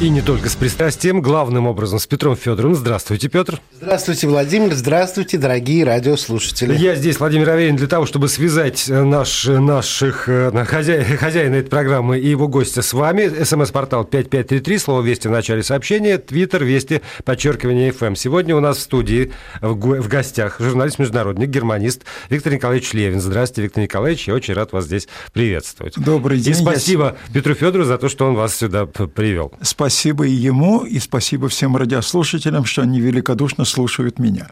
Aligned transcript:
И 0.00 0.08
не 0.08 0.22
только 0.22 0.48
с 0.48 0.56
пристрастием, 0.56 1.20
главным 1.20 1.66
образом 1.66 1.98
с 1.98 2.06
Петром 2.06 2.34
Федоровым. 2.34 2.74
Здравствуйте, 2.74 3.28
Петр. 3.28 3.60
Здравствуйте, 3.70 4.28
Владимир. 4.28 4.72
Здравствуйте, 4.72 5.36
дорогие 5.36 5.84
радиослушатели. 5.84 6.74
Я 6.74 6.94
здесь, 6.94 7.20
Владимир 7.20 7.50
Аверин, 7.50 7.76
для 7.76 7.86
того, 7.86 8.06
чтобы 8.06 8.30
связать 8.30 8.88
наш, 8.88 9.44
наших 9.44 10.26
э, 10.26 10.64
хозя... 10.64 11.04
хозяина 11.04 11.56
этой 11.56 11.68
программы 11.68 12.18
и 12.18 12.28
его 12.30 12.48
гостя 12.48 12.80
с 12.80 12.94
вами. 12.94 13.44
СМС-портал 13.44 14.04
5533, 14.04 14.78
слово 14.78 15.02
«Вести» 15.02 15.28
в 15.28 15.32
начале 15.32 15.62
сообщения, 15.62 16.16
Твиттер, 16.16 16.64
Вести, 16.64 17.02
подчеркивание 17.24 17.90
FM. 17.90 18.14
Сегодня 18.16 18.56
у 18.56 18.60
нас 18.60 18.78
в 18.78 18.80
студии 18.80 19.32
в, 19.60 19.74
в 19.74 20.08
гостях 20.08 20.60
журналист-международник, 20.60 21.50
германист 21.50 22.06
Виктор 22.30 22.54
Николаевич 22.54 22.94
Левин. 22.94 23.20
Здравствуйте, 23.20 23.64
Виктор 23.64 23.82
Николаевич. 23.82 24.28
Я 24.28 24.34
очень 24.34 24.54
рад 24.54 24.72
вас 24.72 24.86
здесь 24.86 25.08
приветствовать. 25.34 25.98
Добрый 25.98 26.38
день. 26.38 26.54
И 26.54 26.56
спасибо 26.56 27.18
я... 27.28 27.34
Петру 27.34 27.52
Федору 27.52 27.84
за 27.84 27.98
то, 27.98 28.08
что 28.08 28.26
он 28.26 28.34
вас 28.34 28.56
сюда 28.56 28.86
привел. 28.86 29.52
Спасибо 29.60 29.89
спасибо 29.90 30.24
и 30.24 30.30
ему, 30.30 30.84
и 30.84 31.00
спасибо 31.00 31.48
всем 31.48 31.76
радиослушателям, 31.76 32.64
что 32.64 32.82
они 32.82 33.00
великодушно 33.00 33.64
слушают 33.64 34.20
меня. 34.20 34.46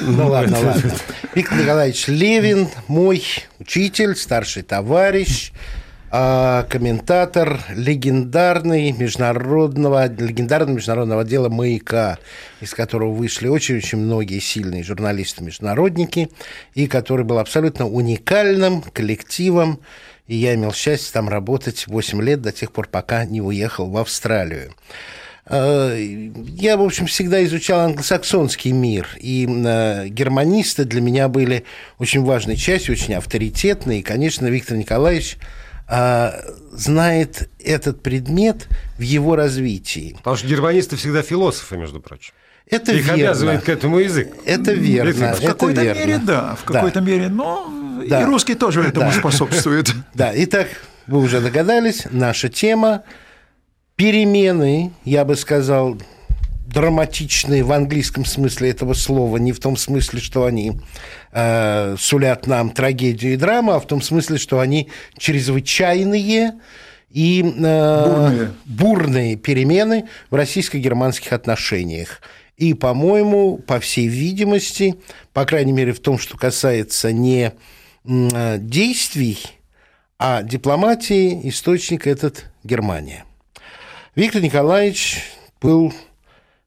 Ну 0.00 0.26
ладно, 0.26 0.58
ладно. 0.60 0.92
Виктор 1.36 1.56
Николаевич 1.56 2.08
Левин, 2.08 2.66
мой 2.88 3.22
учитель, 3.60 4.16
старший 4.16 4.64
товарищ, 4.64 5.52
а, 6.10 6.64
комментатор 6.64 7.60
легендарный 7.76 8.90
международного, 8.90 10.08
легендарного 10.08 10.74
международного 10.74 11.20
отдела 11.20 11.48
«Маяка», 11.48 12.18
из 12.60 12.74
которого 12.74 13.12
вышли 13.12 13.46
очень-очень 13.46 13.98
многие 13.98 14.40
сильные 14.40 14.82
журналисты-международники, 14.82 16.28
и 16.74 16.88
который 16.88 17.24
был 17.24 17.38
абсолютно 17.38 17.86
уникальным 17.86 18.82
коллективом, 18.82 19.78
и 20.32 20.36
я 20.36 20.54
имел 20.54 20.72
счастье 20.72 21.12
там 21.12 21.28
работать 21.28 21.86
8 21.86 22.22
лет 22.22 22.40
до 22.40 22.52
тех 22.52 22.72
пор, 22.72 22.88
пока 22.88 23.26
не 23.26 23.42
уехал 23.42 23.90
в 23.90 23.98
Австралию. 23.98 24.72
Э, 25.44 25.94
я, 25.98 26.78
в 26.78 26.82
общем, 26.82 27.04
всегда 27.04 27.44
изучал 27.44 27.80
англосаксонский 27.80 28.72
мир, 28.72 29.10
и 29.20 29.46
э, 29.46 30.08
германисты 30.08 30.86
для 30.86 31.02
меня 31.02 31.28
были 31.28 31.64
очень 31.98 32.22
важной 32.22 32.56
частью, 32.56 32.94
очень 32.94 33.12
авторитетные. 33.12 34.00
И, 34.00 34.02
конечно, 34.02 34.46
Виктор 34.46 34.78
Николаевич 34.78 35.36
э, 35.86 36.30
знает 36.72 37.50
этот 37.62 38.02
предмет 38.02 38.68
в 38.96 39.02
его 39.02 39.36
развитии. 39.36 40.14
Потому 40.16 40.36
что 40.36 40.46
германисты 40.46 40.96
всегда 40.96 41.20
философы, 41.20 41.76
между 41.76 42.00
прочим. 42.00 42.32
Это 42.70 42.92
Их 42.92 43.04
верно. 43.04 43.12
обязывает 43.12 43.64
к 43.64 43.68
этому 43.68 43.98
язык. 43.98 44.34
Это 44.46 44.72
верно. 44.72 45.34
В 45.34 45.44
какой-то 45.44 45.82
мере, 45.82 46.16
да, 46.16 46.54
в 46.54 46.64
какой-то 46.64 47.00
да. 47.00 47.06
мере, 47.06 47.28
но 47.28 47.70
да. 48.08 48.22
и 48.22 48.24
русский 48.24 48.54
тоже 48.54 48.82
этому 48.82 49.10
да. 49.10 49.18
способствует. 49.18 49.92
Да, 50.14 50.32
итак, 50.34 50.68
вы 51.06 51.20
уже 51.20 51.40
догадались, 51.40 52.06
наша 52.10 52.48
тема 52.48 53.02
перемены, 53.96 54.92
я 55.04 55.24
бы 55.24 55.36
сказал, 55.36 55.98
драматичные 56.72 57.62
в 57.62 57.72
английском 57.72 58.24
смысле 58.24 58.70
этого 58.70 58.94
слова, 58.94 59.36
не 59.36 59.52
в 59.52 59.60
том 59.60 59.76
смысле, 59.76 60.20
что 60.20 60.44
они 60.44 60.72
э, 61.32 61.96
сулят 61.98 62.46
нам 62.46 62.70
трагедию 62.70 63.34
и 63.34 63.36
драму, 63.36 63.72
а 63.72 63.80
в 63.80 63.86
том 63.86 64.00
смысле, 64.00 64.38
что 64.38 64.60
они 64.60 64.88
чрезвычайные 65.18 66.54
и 67.10 67.42
э, 67.42 68.04
бурные. 68.06 68.50
бурные 68.64 69.36
перемены 69.36 70.08
в 70.30 70.34
российско-германских 70.34 71.32
отношениях. 71.32 72.20
И, 72.56 72.74
по-моему, 72.74 73.58
по 73.58 73.80
всей 73.80 74.08
видимости, 74.08 74.96
по 75.32 75.44
крайней 75.44 75.72
мере 75.72 75.92
в 75.92 76.00
том, 76.00 76.18
что 76.18 76.38
касается 76.38 77.12
не 77.12 77.48
э, 77.48 77.52
действий, 78.04 79.38
а 80.18 80.42
дипломатии, 80.42 81.48
источник 81.48 82.06
этот 82.06 82.46
Германия. 82.64 83.24
Виктор 84.14 84.42
Николаевич 84.42 85.22
был 85.60 85.92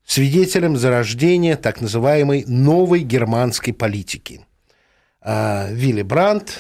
свидетелем 0.06 0.78
зарождения 0.78 1.56
так 1.56 1.82
называемой 1.82 2.46
новой 2.48 3.02
германской 3.02 3.74
политики. 3.74 4.42
А, 5.22 5.68
Вилли 5.72 6.04
Брандт, 6.04 6.60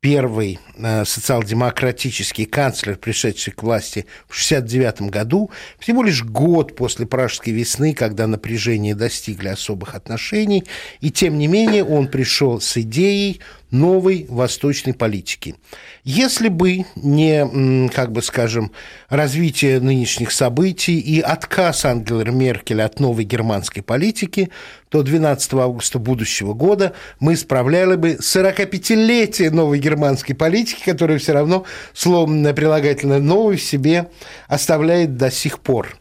первый 0.00 0.60
э, 0.76 1.04
социал-демократический 1.04 2.44
канцлер, 2.44 2.96
пришедший 2.96 3.52
к 3.52 3.62
власти 3.62 4.06
в 4.28 4.34
1969 4.34 5.10
году, 5.10 5.50
всего 5.78 6.02
лишь 6.02 6.22
год 6.22 6.76
после 6.76 7.06
Пражской 7.06 7.52
весны, 7.52 7.94
когда 7.94 8.26
напряжение 8.26 8.94
достигли 8.94 9.48
особых 9.48 9.94
отношений, 9.94 10.64
и 11.00 11.10
тем 11.10 11.38
не 11.38 11.48
менее 11.48 11.84
он 11.84 12.08
пришел 12.08 12.60
с 12.60 12.76
идеей 12.76 13.40
новой 13.70 14.26
восточной 14.28 14.94
политики. 14.94 15.56
Если 16.04 16.48
бы 16.48 16.84
не, 16.96 17.88
как 17.90 18.12
бы 18.12 18.22
скажем, 18.22 18.72
развитие 19.08 19.80
нынешних 19.80 20.32
событий 20.32 20.98
и 20.98 21.20
отказ 21.20 21.84
Ангелы 21.84 22.24
Меркель 22.26 22.82
от 22.82 22.98
новой 23.00 23.24
германской 23.24 23.82
политики, 23.82 24.50
то 24.88 25.02
12 25.02 25.54
августа 25.54 25.98
будущего 25.98 26.54
года 26.54 26.94
мы 27.20 27.36
справляли 27.36 27.96
бы 27.96 28.12
45-летие 28.14 29.50
новой 29.50 29.78
германской 29.78 30.34
политики, 30.34 30.82
которая 30.84 31.18
все 31.18 31.32
равно 31.32 31.64
словом 31.92 32.42
прилагательное 32.54 33.20
«новый» 33.20 33.56
в 33.56 33.62
себе 33.62 34.10
оставляет 34.46 35.16
до 35.16 35.30
сих 35.30 35.60
пор. 35.60 35.98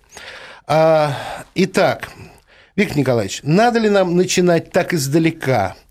А, 0.67 1.17
итак, 1.56 2.09
Виктор 2.75 2.97
Николаевич, 2.97 3.41
надо 3.44 3.79
ли 3.79 3.89
нам 3.89 4.16
начинать 4.16 4.72
так 4.72 4.94
издалека– 4.94 5.75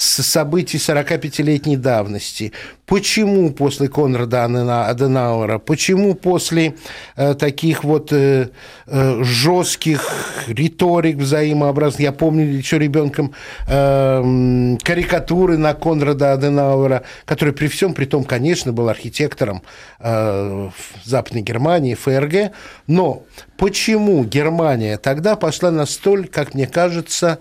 с 0.00 0.22
событий 0.22 0.78
45-летней 0.78 1.76
давности. 1.76 2.52
Почему 2.86 3.50
после 3.50 3.88
Конрада 3.88 4.44
Аденауэра, 4.44 5.58
почему 5.58 6.14
после 6.14 6.74
э, 7.16 7.34
таких 7.34 7.84
вот 7.84 8.10
э, 8.10 8.48
э, 8.86 9.22
жестких 9.22 10.10
риторик 10.46 11.18
взаимообразных, 11.18 12.00
я 12.00 12.12
помню 12.12 12.46
еще 12.46 12.78
ребенком 12.78 13.34
э, 13.68 14.76
карикатуры 14.82 15.58
на 15.58 15.74
Конрада 15.74 16.32
Аденауэра, 16.32 17.02
который 17.26 17.52
при 17.52 17.66
всем 17.68 17.92
при 17.92 18.06
том, 18.06 18.24
конечно, 18.24 18.72
был 18.72 18.88
архитектором 18.88 19.62
э, 19.98 20.70
в 20.74 21.06
Западной 21.06 21.42
Германии, 21.42 21.94
ФРГ, 21.94 22.52
но 22.86 23.24
почему 23.58 24.24
Германия 24.24 24.96
тогда 24.96 25.36
пошла 25.36 25.70
на 25.70 25.84
столь, 25.84 26.26
как 26.26 26.54
мне 26.54 26.66
кажется, 26.66 27.38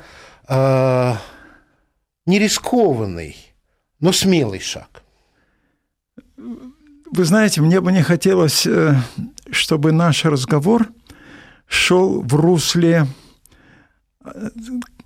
э, 0.50 1.14
не 2.30 2.40
рискованный, 2.40 3.36
но 4.00 4.14
смелый 4.14 4.60
шаг. 4.60 5.04
Вы 6.38 7.26
знаете, 7.26 7.62
мне 7.62 7.82
бы 7.82 7.92
не 7.92 8.04
хотелось, 8.04 8.68
э, 8.68 8.96
чтобы 9.50 9.92
наш 9.92 10.26
разговор 10.26 10.88
шел 11.68 12.22
в 12.22 12.36
русле, 12.36 13.08
э, 14.24 14.50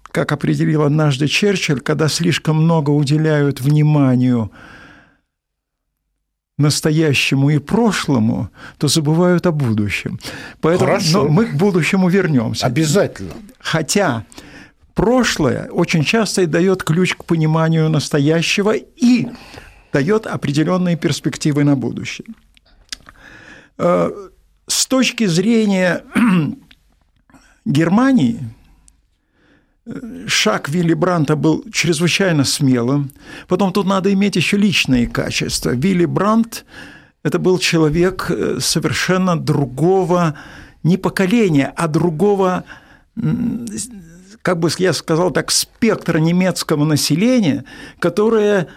как 0.04 0.32
определил 0.34 0.84
однажды 0.84 1.28
Черчилль, 1.28 1.80
когда 1.80 2.10
слишком 2.10 2.58
много 2.58 2.92
уделяют 2.92 3.62
вниманию 3.62 4.52
настоящему 6.58 7.50
и 7.50 7.58
прошлому, 7.58 8.50
то 8.78 8.88
забывают 8.88 9.48
о 9.48 9.52
будущем. 9.52 10.20
Поэтому 10.62 10.92
Хорошо. 10.92 11.24
Но 11.24 11.30
мы 11.30 11.46
к 11.46 11.56
будущему 11.56 12.10
вернемся. 12.10 12.68
Обязательно. 12.68 13.34
Хотя 13.60 14.26
прошлое 14.94 15.70
очень 15.72 16.04
часто 16.04 16.42
и 16.42 16.46
дает 16.46 16.84
ключ 16.84 17.16
к 17.16 17.26
пониманию 17.26 17.90
настоящего 17.90 18.74
и 18.76 19.28
дает 19.92 20.28
определенные 20.28 20.96
перспективы 20.96 21.64
на 21.64 21.76
будущее. 21.76 22.28
Э, 23.78 24.10
с 24.68 24.86
точки 24.88 25.26
зрения 25.26 26.04
Германии, 27.66 28.40
э, 29.86 30.28
шаг 30.28 30.70
Вилли 30.70 30.94
Бранта 30.94 31.36
был 31.36 31.64
чрезвычайно 31.72 32.44
смелым. 32.44 33.12
Потом 33.48 33.72
тут 33.74 33.86
надо 33.86 34.12
иметь 34.14 34.36
еще 34.36 34.58
личные 34.58 35.08
качества. 35.08 35.72
Вилли 35.72 36.06
Брант– 36.06 36.66
это 37.24 37.40
был 37.40 37.58
человек 37.58 38.30
э, 38.30 38.58
совершенно 38.60 39.40
другого 39.40 40.36
не 40.84 40.98
поколения, 40.98 41.74
а 41.78 41.88
другого 41.88 42.66
как 44.44 44.60
бы 44.60 44.70
я 44.78 44.94
сказал 44.94 45.32
так, 45.32 45.50
спектра 45.50 46.20
немецкого 46.20 46.84
населения, 46.84 47.64
которое 48.00 48.68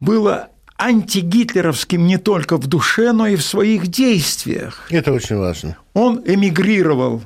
было 0.00 0.50
антигитлеровским 0.78 2.06
не 2.06 2.18
только 2.18 2.58
в 2.58 2.66
душе, 2.66 3.12
но 3.12 3.28
и 3.28 3.36
в 3.36 3.42
своих 3.42 3.86
действиях. 3.86 4.86
Это 4.90 5.12
очень 5.12 5.36
важно. 5.36 5.78
Он 5.94 6.20
эмигрировал 6.26 7.22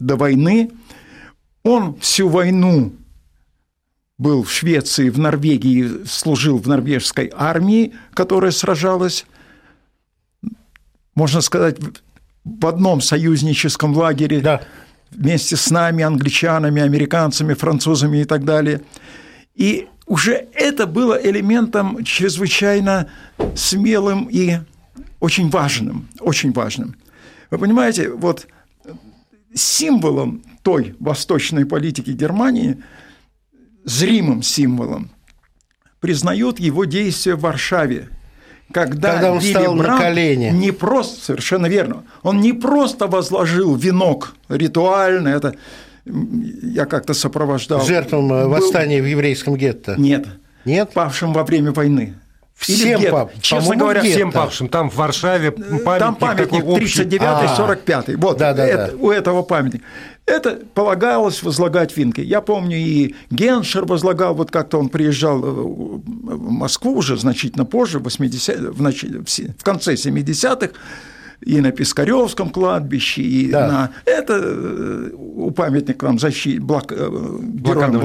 до 0.00 0.16
войны, 0.16 0.70
он 1.62 2.00
всю 2.00 2.28
войну 2.28 2.94
был 4.16 4.42
в 4.42 4.50
Швеции, 4.50 5.10
в 5.10 5.18
Норвегии, 5.18 6.04
служил 6.06 6.58
в 6.58 6.66
норвежской 6.66 7.30
армии, 7.36 7.92
которая 8.14 8.50
сражалась, 8.50 9.26
можно 11.14 11.42
сказать, 11.42 11.76
в 12.44 12.66
одном 12.66 13.02
союзническом 13.02 13.94
лагере 13.94 14.40
да 14.40 14.62
вместе 15.10 15.56
с 15.56 15.70
нами, 15.70 16.04
англичанами, 16.04 16.82
американцами, 16.82 17.54
французами 17.54 18.18
и 18.18 18.24
так 18.24 18.44
далее. 18.44 18.82
И 19.54 19.88
уже 20.06 20.48
это 20.54 20.86
было 20.86 21.14
элементом 21.14 22.04
чрезвычайно 22.04 23.08
смелым 23.54 24.28
и 24.30 24.58
очень 25.20 25.50
важным, 25.50 26.08
очень 26.20 26.52
важным. 26.52 26.96
Вы 27.50 27.58
понимаете, 27.58 28.10
вот 28.10 28.46
символом 29.54 30.42
той 30.62 30.94
восточной 31.00 31.66
политики 31.66 32.10
Германии, 32.10 32.82
зримым 33.84 34.42
символом, 34.42 35.10
признают 36.00 36.60
его 36.60 36.84
действия 36.84 37.34
в 37.34 37.40
Варшаве– 37.40 38.08
когда, 38.72 39.12
когда 39.12 39.32
он 39.32 39.38
Вилли 39.38 39.52
встал 39.54 39.74
Брандт 39.76 39.88
на 39.90 39.98
колени. 39.98 40.50
Не 40.50 40.70
просто, 40.72 41.24
совершенно 41.24 41.66
верно, 41.66 42.04
он 42.22 42.40
не 42.40 42.52
просто 42.52 43.06
возложил 43.06 43.74
венок 43.76 44.34
ритуально, 44.48 45.28
это 45.28 45.54
я 46.04 46.86
как-то 46.86 47.14
сопровождал. 47.14 47.82
Жертвам 47.84 48.32
э, 48.32 48.42
Был- 48.44 48.50
восстания 48.50 49.00
в 49.02 49.06
еврейском 49.06 49.56
гетто. 49.56 49.94
Нет. 49.98 50.26
Нет? 50.64 50.90
Павшим 50.92 51.32
во 51.32 51.44
время 51.44 51.72
войны. 51.72 52.14
Всем 52.54 53.00
пап- 53.10 53.32
Честно 53.40 53.74
говоря, 53.74 54.02
гетто. 54.02 54.16
Всем 54.16 54.32
павшим. 54.32 54.68
Там 54.68 54.90
в 54.90 54.96
Варшаве 54.96 55.50
памятник, 55.50 55.98
там 55.98 56.14
памятник 56.14 56.50
такой 56.50 56.62
общий. 56.74 57.04
39-45. 57.04 58.16
Вот 58.18 58.36
Да, 58.36 58.52
да, 58.52 58.66
это- 58.66 58.92
да. 58.92 58.98
у 58.98 59.10
этого 59.10 59.42
памятника. 59.42 59.84
Это 60.26 60.60
полагалось 60.74 61.42
возлагать 61.42 61.96
винкой. 61.96 62.24
Я 62.24 62.40
помню, 62.40 62.76
и 62.76 63.14
Геншер 63.30 63.84
возлагал, 63.84 64.34
вот 64.34 64.50
как-то 64.50 64.78
он 64.78 64.88
приезжал 64.88 65.42
э, 65.44 65.50
в 65.50 66.50
Москву 66.50 66.94
уже 66.96 67.16
значительно 67.16 67.64
позже, 67.64 67.98
в, 67.98 68.04
80, 68.04 68.60
в, 68.60 68.80
нач- 68.82 69.54
в 69.58 69.64
конце 69.64 69.94
70-х, 69.94 70.70
и 71.40 71.60
на 71.60 71.72
Пискаревском 71.72 72.50
кладбище, 72.50 73.22
и 73.22 73.50
Да. 73.50 73.66
на 73.66 73.90
это 74.04 74.34
э, 74.40 75.10
у 75.16 75.50
памятника 75.50 76.06
нам 76.06 76.18
защиты 76.18 76.60
блок, 76.60 76.92
э, 76.92 76.96
героям 76.96 77.92
Блокадного 77.98 78.02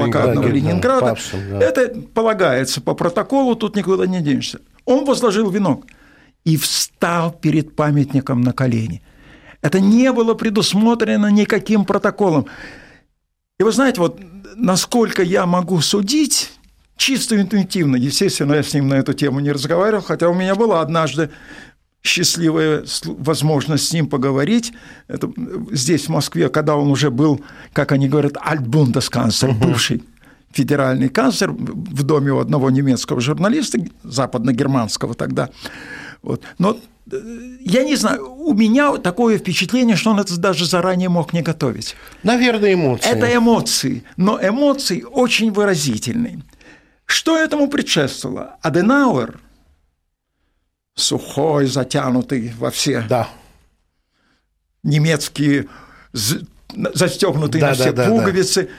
Ленинграда. 0.47 0.47
Ленинграда. 0.47 1.01
Павшим, 1.01 1.39
да. 1.51 1.59
Это 1.59 2.01
полагается 2.13 2.81
по 2.81 2.95
протоколу, 2.95 3.55
тут 3.55 3.75
никуда 3.75 4.07
не 4.07 4.21
денешься. 4.21 4.59
Он 4.85 5.05
возложил 5.05 5.49
венок 5.51 5.85
и 6.45 6.57
встал 6.57 7.31
перед 7.31 7.75
памятником 7.75 8.41
на 8.41 8.53
колени. 8.53 9.01
Это 9.65 9.79
не 9.79 10.13
было 10.13 10.35
предусмотрено 10.35 11.25
никаким 11.31 11.85
протоколом. 11.85 12.45
И 13.59 13.63
вы 13.63 13.71
знаете, 13.71 13.99
вот 13.99 14.19
насколько 14.55 15.23
я 15.23 15.47
могу 15.47 15.81
судить, 15.81 16.51
чисто 16.97 17.41
интуитивно, 17.41 17.95
естественно, 17.95 18.53
я 18.53 18.61
с 18.61 18.75
ним 18.75 18.89
на 18.89 18.93
эту 18.93 19.13
тему 19.13 19.39
не 19.39 19.51
разговаривал, 19.51 20.03
хотя 20.03 20.29
у 20.29 20.35
меня 20.35 20.53
была 20.53 20.81
однажды 20.81 21.31
счастливая 22.03 22.85
возможность 23.05 23.87
с 23.87 23.93
ним 23.93 24.07
поговорить. 24.07 24.71
Это 25.07 25.31
здесь, 25.71 26.05
в 26.05 26.09
Москве, 26.09 26.49
когда 26.49 26.75
он 26.75 26.91
уже 26.91 27.09
был, 27.09 27.41
как 27.73 27.91
они 27.91 28.07
говорят, 28.07 28.33
альтбундесканцлер, 28.39 29.53
бывший 29.53 30.03
федеральный 30.51 31.09
канцлер 31.09 31.51
в 31.51 32.03
доме 32.03 32.33
у 32.33 32.37
одного 32.37 32.69
немецкого 32.69 33.19
журналиста, 33.19 33.79
западно-германского 34.03 35.15
тогда. 35.15 35.49
Вот. 36.21 36.43
Но 36.59 36.77
я 37.07 37.83
не 37.83 37.95
знаю, 37.95 38.33
у 38.33 38.53
меня 38.53 38.97
такое 38.97 39.37
впечатление, 39.37 39.95
что 39.95 40.11
он 40.11 40.19
это 40.19 40.37
даже 40.39 40.65
заранее 40.65 41.09
мог 41.09 41.33
не 41.33 41.41
готовить. 41.41 41.95
Наверное, 42.23 42.73
эмоции. 42.73 43.09
Это 43.09 43.35
эмоции, 43.35 44.03
но 44.17 44.39
эмоции 44.41 45.01
очень 45.03 45.51
выразительные. 45.51 46.41
Что 47.05 47.37
этому 47.37 47.67
предшествовало? 47.69 48.57
Аденауэр, 48.61 49.39
сухой, 50.95 51.67
затянутый 51.67 52.53
во 52.57 52.71
все 52.71 53.01
Да. 53.07 53.27
немецкие, 54.83 55.67
застегнутые 56.13 57.61
Да, 57.61 57.69
на 57.71 57.75
да, 57.75 57.81
все 57.83 57.91
да, 57.91 58.05
да. 58.05 58.09
пуговицы, 58.09 58.69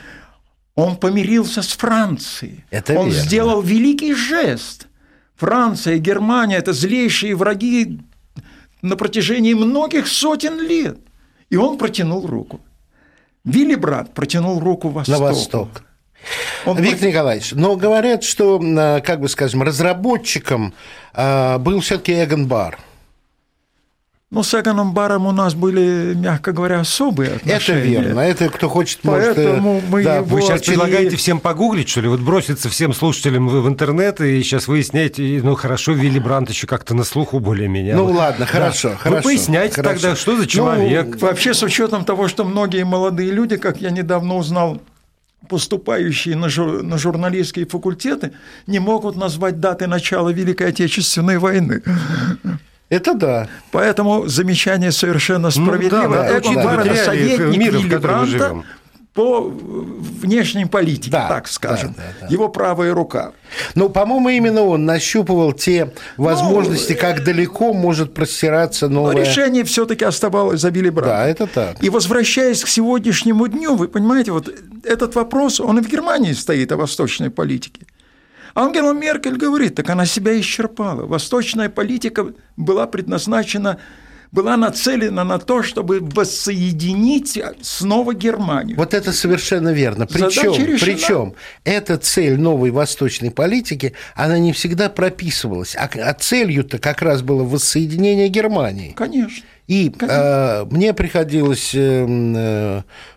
он 0.74 0.96
помирился 0.96 1.62
с 1.62 1.68
Францией. 1.68 2.64
Это 2.70 2.94
он 2.94 3.08
верно. 3.08 3.22
сделал 3.22 3.62
великий 3.62 4.14
жест. 4.14 4.88
Франция 5.36 5.94
и 5.94 5.98
Германия– 5.98 6.56
это 6.58 6.72
злейшие 6.72 7.34
враги 7.36 8.00
на 8.88 8.96
протяжении 8.96 9.54
многих 9.54 10.06
сотен 10.08 10.60
лет. 10.60 10.98
И 11.50 11.56
он 11.56 11.78
протянул 11.78 12.26
руку. 12.26 12.60
Вилли 13.44 13.74
Брат 13.76 14.14
протянул 14.14 14.58
руку 14.60 14.88
На 14.88 14.94
Востоку. 14.94 15.22
восток. 15.22 15.68
Он 16.64 16.76
Виктор 16.78 17.08
Николаевич, 17.08 17.52
но 17.52 17.76
говорят, 17.76 18.24
что, 18.24 18.60
э, 18.60 19.00
как 19.00 19.20
бы 19.20 19.28
скажем, 19.28 19.62
разработчиком 19.62 20.72
э, 21.14 21.58
был 21.58 21.80
все-таки 21.80 22.12
Эгон 22.24 22.46
Бар. 22.48 22.78
Ну, 24.32 24.42
с 24.42 24.52
Эгоном 24.60 24.92
Баром 24.92 25.24
у 25.26 25.30
нас 25.30 25.54
были, 25.54 26.12
мягко 26.16 26.50
говоря, 26.50 26.80
особые 26.80 27.30
Это 27.30 27.36
отношения. 27.36 28.00
верно. 28.02 28.18
Это 28.20 28.48
кто 28.48 28.68
хочет, 28.68 29.04
может... 29.04 29.38
э, 29.38 29.44
Поэтому 29.44 29.80
мы 29.88 30.02
да, 30.02 30.16
его- 30.16 30.26
Вы 30.26 30.42
сейчас 30.42 30.58
Вот, 30.58 30.66
предлагаете 30.66 31.14
всем 31.16 31.38
погуглить, 31.38 31.88
что 31.88 32.00
ли? 32.00 32.08
Вот 32.08 32.18
броситься 32.18 32.68
всем 32.68 32.92
слушателям 32.92 33.46
в 33.46 33.68
интернет 33.68 34.20
и 34.20 34.42
сейчас 34.42 34.66
выяснять, 34.66 35.18
ну 35.18 35.54
хорошо, 35.54 35.92
Вилли 35.92 36.18
Брандт 36.18 36.50
еще 36.50 36.66
как-то 36.66 36.94
на 36.94 37.04
слуху 37.04 37.38
более-менее. 37.38 37.94
Ну 37.94 38.06
Вот. 38.06 38.16
ладно, 38.16 38.46
хорошо, 38.46 38.90
Вы 38.90 38.96
хорошо. 38.96 39.22
поясняйте 39.28 39.76
хорошо. 39.76 39.94
тогда, 40.00 40.16
что 40.16 40.32
за 40.32 40.38
Ну, 40.42 40.46
человек. 40.46 41.20
Вообще, 41.22 41.54
с 41.54 41.62
учетом 41.62 42.04
того, 42.04 42.26
что 42.26 42.44
многие 42.44 42.84
молодые 42.84 43.30
люди, 43.30 43.56
как 43.56 43.80
я 43.80 43.90
недавно 43.90 44.34
узнал, 44.38 44.82
поступающие 45.48 46.34
на, 46.34 46.48
жур- 46.48 46.82
на 46.82 46.98
журналистские 46.98 47.66
факультеты, 47.66 48.32
не 48.66 48.80
могут 48.80 49.14
назвать 49.14 49.60
даты 49.60 49.86
начала 49.86 50.30
Великой 50.30 50.70
Отечественной 50.70 51.38
войны. 51.38 51.80
Это 52.88 53.14
да. 53.14 53.48
Поэтому 53.72 54.26
замечание 54.28 54.92
совершенно 54.92 55.50
справедливо. 55.50 56.02
Ну 56.02 56.10
да, 56.14 56.26
это 56.26 56.48
реалии 56.50 56.94
советник 57.04 57.56
мира, 57.56 57.76
Вилли 57.78 57.96
Брандта 57.96 58.26
живем. 58.48 58.64
по 59.12 59.40
внешней 59.40 60.66
политике, 60.66 61.10
Да, 61.10 61.26
так 61.26 61.48
скажем. 61.48 61.94
да, 61.96 62.02
да, 62.20 62.26
да. 62.28 62.32
Его 62.32 62.48
правая 62.48 62.94
рука. 62.94 63.32
Ну, 63.74 63.88
по-моему, 63.88 64.28
именно 64.28 64.62
он 64.62 64.84
нащупывал 64.84 65.52
те 65.52 65.92
возможности, 66.16 66.92
Ну, 66.92 66.98
как 67.00 67.24
далеко 67.24 67.72
может 67.72 68.14
простираться 68.14 68.88
Но 68.88 69.06
новое... 69.06 69.24
решение 69.24 69.64
все-таки 69.64 70.04
оставалось 70.04 70.60
за 70.60 70.68
Вилли 70.68 70.90
Брандтом. 70.90 71.16
Да, 71.16 71.26
это 71.26 71.46
так. 71.48 71.82
И 71.82 71.90
возвращаясь 71.90 72.62
к 72.62 72.68
сегодняшнему 72.68 73.48
дню, 73.48 73.74
вы 73.74 73.88
понимаете, 73.88 74.30
вот 74.30 74.48
этот 74.84 75.16
вопрос, 75.16 75.58
он 75.58 75.78
и 75.78 75.82
в 75.82 75.88
Германии 75.88 76.32
стоит 76.34 76.70
о 76.70 76.76
восточной 76.76 77.30
политике. 77.30 77.80
Ангела 78.56 78.94
Меркель 78.94 79.36
говорит, 79.36 79.74
так 79.74 79.90
она 79.90 80.06
себя 80.06 80.40
исчерпала. 80.40 81.04
Восточная 81.04 81.68
политика 81.68 82.32
была 82.56 82.86
предназначена, 82.86 83.78
была 84.32 84.56
нацелена 84.56 85.24
на 85.24 85.38
то, 85.38 85.62
чтобы 85.62 86.00
воссоединить 86.00 87.38
снова 87.60 88.14
Германию. 88.14 88.78
Вот 88.78 88.94
это 88.94 89.12
совершенно 89.12 89.74
верно. 89.74 90.06
Причем, 90.06 90.54
причем 90.80 91.34
эта 91.64 91.98
цель 91.98 92.40
новой 92.40 92.70
восточной 92.70 93.30
политики, 93.30 93.92
она 94.14 94.38
не 94.38 94.54
всегда 94.54 94.88
прописывалась. 94.88 95.76
А, 95.76 95.90
а 95.94 96.14
целью-то 96.14 96.78
как 96.78 97.02
раз 97.02 97.20
было 97.20 97.44
воссоединение 97.44 98.28
Германии. 98.30 98.92
Конечно. 98.96 99.44
И 99.66 99.94
э, 100.00 100.64
мне 100.70 100.94
приходилось 100.94 101.74
э, 101.74 102.06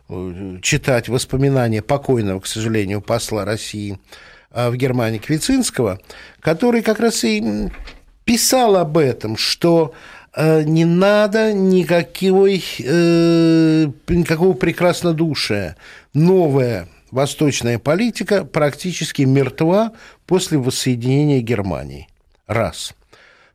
э, 0.09 0.57
читать 0.61 1.07
воспоминания 1.07 1.81
покойного, 1.81 2.41
к 2.41 2.47
сожалению, 2.47 2.99
посла 2.99 3.45
России 3.45 3.99
в 4.51 4.75
Германии 4.75 5.19
Квицинского, 5.19 5.99
который 6.39 6.81
как 6.81 6.99
раз 6.99 7.23
и 7.23 7.69
писал 8.25 8.75
об 8.75 8.97
этом, 8.97 9.37
что 9.37 9.93
э, 10.35 10.63
не 10.63 10.85
надо 10.85 11.53
никакой, 11.53 12.63
э, 12.79 13.87
никакого 14.07 14.53
прекраснодушия. 14.53 15.75
Новая 16.13 16.87
восточная 17.11 17.79
политика 17.79 18.45
практически 18.45 19.23
мертва 19.23 19.93
после 20.25 20.57
воссоединения 20.57 21.41
Германии. 21.41 22.07
Раз. 22.47 22.93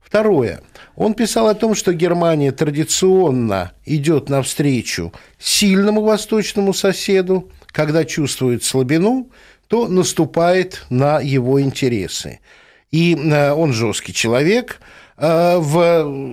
Второе. 0.00 0.60
Он 0.94 1.14
писал 1.14 1.48
о 1.48 1.54
том, 1.54 1.74
что 1.74 1.92
Германия 1.92 2.52
традиционно 2.52 3.72
идет 3.84 4.28
навстречу 4.28 5.12
сильному 5.38 6.02
восточному 6.02 6.72
соседу, 6.72 7.50
когда 7.66 8.04
чувствует 8.04 8.62
слабину, 8.62 9.28
то 9.68 9.88
наступает 9.88 10.84
на 10.90 11.20
его 11.20 11.60
интересы. 11.60 12.40
И 12.90 13.16
э, 13.16 13.52
он 13.52 13.72
жесткий 13.72 14.12
человек, 14.12 14.80
э, 15.16 15.56
в 15.58 15.76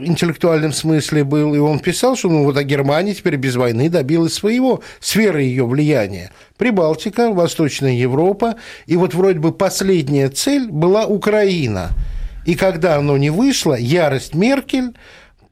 интеллектуальном 0.06 0.74
смысле 0.74 1.24
был, 1.24 1.56
и 1.56 1.60
он 1.60 1.80
писал, 1.80 2.16
что 2.16 2.30
ну 2.30 2.44
вот 2.44 2.58
а 2.58 2.64
Германия 2.64 3.14
теперь 3.14 3.36
без 3.36 3.56
войны 3.56 3.90
добилась 3.90 4.34
своего, 4.34 4.82
сферы 5.00 5.42
ее 5.42 5.66
влияния. 5.66 6.32
Прибалтика, 6.58 7.32
Восточная 7.32 7.94
Европа, 7.94 8.56
и 8.86 8.96
вот 8.98 9.14
вроде 9.14 9.40
бы 9.40 9.52
последняя 9.52 10.30
цель 10.30 10.70
была 10.70 11.06
Украина– 11.06 11.90
и 12.46 12.56
когда 12.56 12.98
оно 12.98 13.18
не 13.18 13.30
вышло, 13.30 13.76
ярость 13.76 14.34
Меркель, 14.34 14.96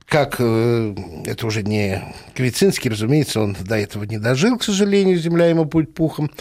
как 0.08 0.38
э, 0.40 0.96
это 1.26 1.46
уже 1.46 1.62
не 1.62 2.02
Квицинский, 2.34 2.90
разумеется, 2.90 3.42
он 3.42 3.56
до 3.60 3.76
этого 3.76 4.06
не 4.06 4.18
дожил, 4.18 4.58
к 4.58 4.64
сожалению, 4.64 5.18
земля 5.20 5.46
ему 5.48 5.66
будет 5.66 5.94
пухом, 5.94 6.32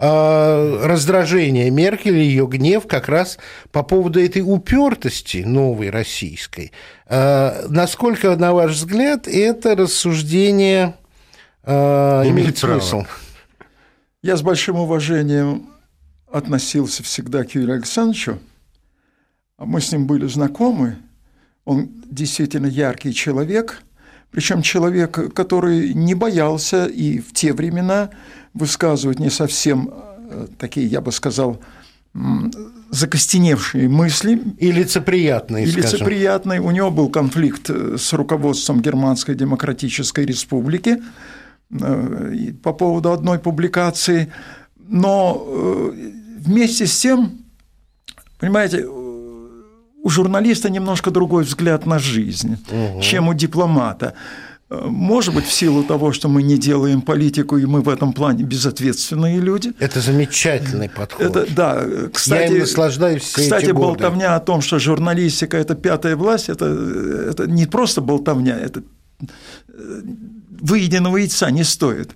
раздражение 0.00 1.70
Меркель 1.70 2.16
и 2.16 2.24
ее 2.24 2.46
гнев 2.46 2.86
как 2.86 3.08
раз 3.08 3.38
по 3.70 3.82
поводу 3.82 4.18
этой 4.18 4.40
упертости 4.40 5.38
новой 5.38 5.90
российской. 5.90 6.72
А, 7.06 7.66
насколько, 7.68 8.34
на 8.36 8.54
ваш 8.54 8.72
взгляд, 8.72 9.28
это 9.28 9.76
рассуждение 9.76 10.94
а, 11.62 12.22
Имеет 12.26 12.58
смысл? 12.58 13.04
Я 14.22 14.36
с 14.36 14.42
большим 14.42 14.76
уважением 14.76 15.70
относился 16.30 17.02
всегда 17.02 17.44
к 17.44 17.54
Юрию 17.54 17.74
Александровичу. 17.74 18.38
А 19.56 19.66
Мы 19.66 19.80
с 19.80 19.92
ним 19.92 20.06
были 20.06 20.26
знакомы. 20.26 20.96
Он 21.64 21.90
действительно 22.06 22.66
яркий 22.66 23.12
человек, 23.12 23.82
причем 24.30 24.62
человек, 24.62 25.34
который 25.34 25.92
не 25.92 26.14
боялся 26.14 26.86
и 26.86 27.18
в 27.18 27.34
те 27.34 27.52
времена 27.52 28.10
высказывать 28.54 29.18
не 29.18 29.30
совсем 29.30 29.90
э, 29.92 30.46
такие, 30.58 30.86
я 30.86 31.00
бы 31.00 31.12
сказал, 31.12 31.60
закостеневшие 32.90 33.88
мысли. 33.88 34.40
И 34.58 34.72
лицеприятные, 34.72 35.64
И 35.64 35.70
лицеприятные. 35.70 36.60
У 36.60 36.70
него 36.70 36.90
был 36.90 37.08
конфликт 37.08 37.70
э, 37.70 37.96
с 37.98 38.12
руководством 38.12 38.80
Германской 38.80 39.34
Демократической 39.34 40.26
Республики 40.26 40.98
э, 41.70 42.52
по 42.62 42.72
поводу 42.72 43.12
одной 43.12 43.38
публикации. 43.38 44.32
Но 44.76 45.92
вместе 46.38 46.86
с 46.86 46.98
тем, 46.98 47.44
понимаете, 48.38 48.84
у 50.02 50.08
журналиста 50.08 50.70
немножко 50.70 51.10
другой 51.10 51.44
взгляд 51.44 51.86
на 51.86 51.98
жизнь, 51.98 52.56
угу. 52.70 53.00
чем 53.00 53.28
у 53.28 53.34
дипломата. 53.34 54.14
Может 54.70 55.34
быть, 55.34 55.46
в 55.46 55.52
силу 55.52 55.82
того, 55.82 56.12
что 56.12 56.28
мы 56.28 56.44
не 56.44 56.56
делаем 56.56 57.02
политику, 57.02 57.58
и 57.58 57.66
мы 57.66 57.82
в 57.82 57.88
этом 57.88 58.12
плане 58.12 58.44
безответственные 58.44 59.40
люди. 59.40 59.72
Это 59.80 60.00
замечательный 60.00 60.88
подход. 60.88 61.26
Это, 61.26 61.46
да, 61.52 61.84
кстати, 62.12 62.52
Я 62.52 62.56
им 62.56 62.60
наслаждаюсь 62.60 63.22
все 63.22 63.42
Кстати, 63.42 63.64
эти 63.64 63.72
годы. 63.72 63.86
болтовня 63.86 64.36
о 64.36 64.40
том, 64.40 64.60
что 64.60 64.78
журналистика– 64.78 65.56
это 65.58 65.74
пятая 65.74 66.14
власть, 66.14 66.48
это, 66.48 66.66
это 66.66 67.48
не 67.48 67.66
просто 67.66 68.00
болтовня, 68.00 68.56
это 68.56 68.84
выеденного 70.60 71.16
яйца 71.16 71.50
не 71.50 71.64
стоит 71.64 72.12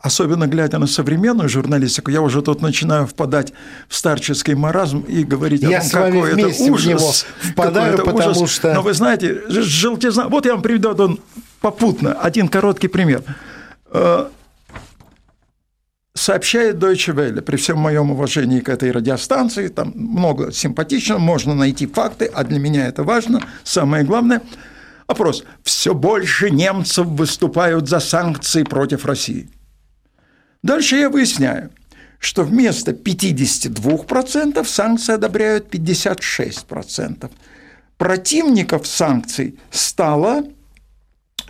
особенно 0.00 0.46
глядя 0.46 0.78
на 0.78 0.86
современную 0.86 1.48
журналистику, 1.48 2.10
я 2.10 2.22
уже 2.22 2.42
тут 2.42 2.62
начинаю 2.62 3.06
впадать 3.06 3.52
в 3.88 3.96
старческий 3.96 4.54
маразм 4.54 5.00
и 5.00 5.24
говорить 5.24 5.62
я 5.62 5.78
о 5.78 5.80
том, 5.80 5.90
какой 5.90 6.32
это 6.32 6.46
ужас. 6.62 6.84
В 6.84 6.88
него 6.88 7.12
впадаю, 7.52 7.94
это 7.94 8.04
потому 8.04 8.30
ужас. 8.30 8.50
что... 8.50 8.74
Но 8.74 8.82
вы 8.82 8.94
знаете, 8.94 9.42
желтизна... 9.48 10.28
Вот 10.28 10.46
я 10.46 10.52
вам 10.52 10.62
приведу 10.62 10.90
один 10.90 11.18
попутно 11.60 12.14
один 12.14 12.48
короткий 12.48 12.88
пример. 12.88 13.22
Э, 13.92 14.28
сообщает 16.14 16.76
Deutsche 16.76 17.14
Welle, 17.14 17.42
при 17.42 17.56
всем 17.56 17.78
моем 17.78 18.10
уважении 18.10 18.60
к 18.60 18.68
этой 18.68 18.90
радиостанции, 18.90 19.68
там 19.68 19.92
много 19.94 20.52
симпатичного, 20.52 21.18
можно 21.18 21.54
найти 21.54 21.86
факты, 21.86 22.30
а 22.32 22.44
для 22.44 22.58
меня 22.58 22.86
это 22.86 23.02
важно, 23.02 23.42
самое 23.64 24.04
главное– 24.04 24.42
Опрос. 25.10 25.42
Все 25.64 25.92
больше 25.92 26.50
немцев 26.50 27.04
выступают 27.04 27.88
за 27.88 27.98
санкции 27.98 28.62
против 28.62 29.04
России. 29.04 29.50
Дальше 30.62 30.96
я 30.96 31.08
выясняю, 31.08 31.70
что 32.18 32.44
вместо 32.44 32.92
52% 32.92 34.64
санкции 34.64 35.14
одобряют 35.14 35.74
56%. 35.74 37.30
Противников 37.96 38.86
санкций 38.86 39.58
стало 39.70 40.44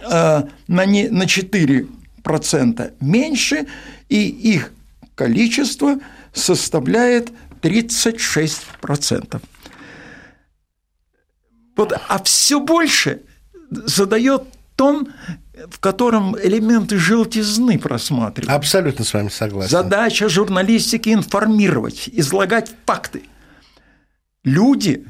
э, 0.00 0.42
на, 0.68 0.84
не, 0.84 1.08
на 1.08 1.24
4% 1.24 2.92
меньше, 3.00 3.66
и 4.08 4.28
их 4.28 4.72
количество 5.14 5.98
составляет 6.32 7.32
36%. 7.62 9.42
Вот, 11.76 11.92
а 12.08 12.22
все 12.22 12.60
больше 12.60 13.22
задает 13.70 14.44
тон 14.76 15.12
в 15.68 15.80
котором 15.80 16.36
элементы 16.38 16.96
желтизны 16.96 17.78
просматриваются. 17.78 18.54
Абсолютно 18.54 19.04
с 19.04 19.12
вами 19.12 19.28
согласен. 19.28 19.70
Задача 19.70 20.28
журналистики– 20.28 21.08
информировать, 21.12 22.08
излагать 22.12 22.70
факты. 22.86 23.22
Люди 24.44 25.04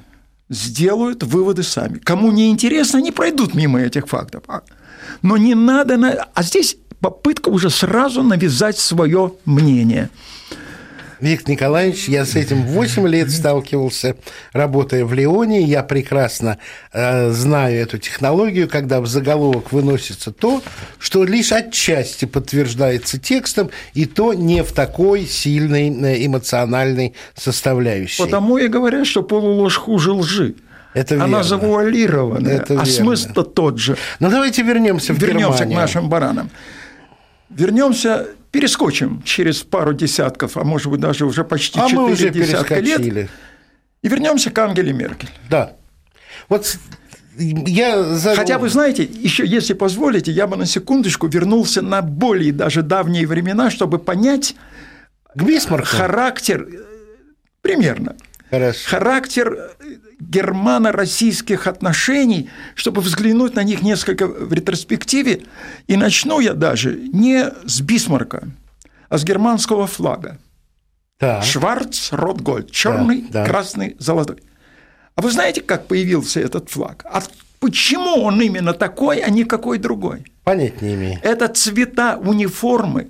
сделают 0.48 1.22
выводы 1.22 1.62
сами. 1.62 1.98
Кому 1.98 2.32
не 2.32 2.50
интересно, 2.50 2.98
они 2.98 3.12
пройдут 3.12 3.54
мимо 3.54 3.80
этих 3.80 4.08
фактов. 4.08 4.42
А, 4.48 4.62
но 5.22 5.36
не 5.36 5.54
надо... 5.54 6.28
А 6.34 6.42
здесь 6.42 6.76
попытка 7.00 7.48
уже 7.48 7.70
сразу 7.70 8.22
навязать 8.22 8.78
свое 8.78 9.34
мнение. 9.44 10.10
Виктор 11.20 11.50
Николаевич, 11.50 12.08
я 12.08 12.24
с 12.24 12.34
этим 12.34 12.62
8 12.62 13.06
лет 13.06 13.30
сталкивался, 13.30 14.16
работая 14.52 15.04
в 15.04 15.12
Леоне. 15.12 15.62
Я 15.62 15.82
прекрасно 15.82 16.58
э, 16.92 17.30
знаю 17.30 17.76
эту 17.80 17.98
технологию, 17.98 18.68
когда 18.68 19.00
в 19.00 19.06
заголовок 19.06 19.72
выносится 19.72 20.32
то, 20.32 20.62
что 20.98 21.24
лишь 21.24 21.52
отчасти 21.52 22.24
подтверждается 22.24 23.18
текстом, 23.18 23.70
и 23.92 24.06
то 24.06 24.32
не 24.32 24.62
в 24.62 24.72
такой 24.72 25.26
сильной 25.26 25.90
э, 25.90 26.26
эмоциональной 26.26 27.14
составляющей. 27.34 28.22
Потому 28.22 28.56
и 28.58 28.68
говорят, 28.68 29.06
что 29.06 29.22
полуложь 29.22 29.76
хуже 29.76 30.12
лжи. 30.12 30.54
Это 30.94 31.14
Она 31.16 31.26
верно. 31.26 31.42
завуалированная, 31.44 32.56
Это 32.56 32.80
а 32.80 32.84
смысл-то 32.84 33.44
тот 33.44 33.78
же. 33.78 33.96
Ну, 34.18 34.28
давайте 34.30 34.62
вернемся 34.62 35.12
в 35.14 35.18
Вернемся 35.18 35.58
Германию. 35.64 35.78
к 35.78 35.80
нашим 35.80 36.08
баранам. 36.08 36.50
Вернемся 37.48 38.26
перескочим 38.50 39.22
через 39.24 39.62
пару 39.62 39.92
десятков, 39.92 40.56
а 40.56 40.64
может 40.64 40.90
быть 40.90 41.00
даже 41.00 41.24
уже 41.24 41.44
почти 41.44 41.78
а 41.78 41.84
четыре 41.84 42.00
мы 42.00 42.12
уже 42.12 42.30
десятка 42.30 42.80
лет, 42.80 43.30
и 44.02 44.08
вернемся 44.08 44.50
к 44.50 44.58
Ангеле 44.58 44.92
Меркель. 44.92 45.30
Да. 45.48 45.72
Вот 46.48 46.78
я 47.38 48.02
за... 48.02 48.34
Хотя 48.34 48.58
вы 48.58 48.68
знаете, 48.68 49.04
еще 49.04 49.46
если 49.46 49.74
позволите, 49.74 50.32
я 50.32 50.46
бы 50.46 50.56
на 50.56 50.66
секундочку 50.66 51.26
вернулся 51.26 51.82
на 51.82 52.02
более 52.02 52.52
даже 52.52 52.82
давние 52.82 53.26
времена, 53.26 53.70
чтобы 53.70 53.98
понять 53.98 54.56
к 55.34 55.42
Бисмарку. 55.42 55.86
характер 55.86 56.68
примерно. 57.62 58.16
Хорошо. 58.50 58.80
Характер 58.88 59.70
германо-российских 60.20 61.66
отношений, 61.66 62.50
чтобы 62.74 63.00
взглянуть 63.00 63.54
на 63.54 63.62
них 63.62 63.82
несколько 63.82 64.26
в 64.26 64.52
ретроспективе. 64.52 65.42
И 65.86 65.96
начну 65.96 66.40
я 66.40 66.54
даже 66.54 66.94
не 66.96 67.46
с 67.66 67.80
Бисмарка, 67.80 68.48
а 69.08 69.18
с 69.18 69.24
германского 69.24 69.86
флага. 69.86 70.38
Так. 71.18 71.44
Шварц, 71.44 72.12
Ротгольд, 72.12 72.70
черный, 72.70 73.26
да, 73.30 73.44
да. 73.44 73.50
красный, 73.50 73.96
золотой. 73.98 74.42
А 75.16 75.22
вы 75.22 75.30
знаете, 75.30 75.60
как 75.60 75.86
появился 75.86 76.40
этот 76.40 76.70
флаг? 76.70 77.04
А 77.04 77.22
почему 77.58 78.22
он 78.22 78.40
именно 78.40 78.72
такой, 78.72 79.18
а 79.18 79.28
не 79.28 79.44
какой 79.44 79.78
другой? 79.78 80.24
Понять 80.44 80.80
не 80.80 80.94
имею. 80.94 81.18
Это 81.22 81.48
цвета 81.48 82.16
униформы 82.16 83.08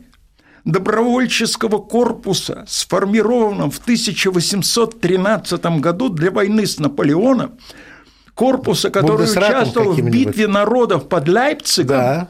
добровольческого 0.64 1.78
корпуса, 1.78 2.64
сформированном 2.68 3.70
в 3.70 3.78
1813 3.78 5.64
году 5.80 6.08
для 6.08 6.30
войны 6.30 6.66
с 6.66 6.78
Наполеоном, 6.78 7.58
корпуса, 8.34 8.90
который 8.90 9.30
участвовал 9.30 9.92
в 9.92 10.02
битве 10.02 10.46
народов 10.46 11.08
под 11.08 11.28
Лейпцигом. 11.28 11.96
Да. 11.96 12.28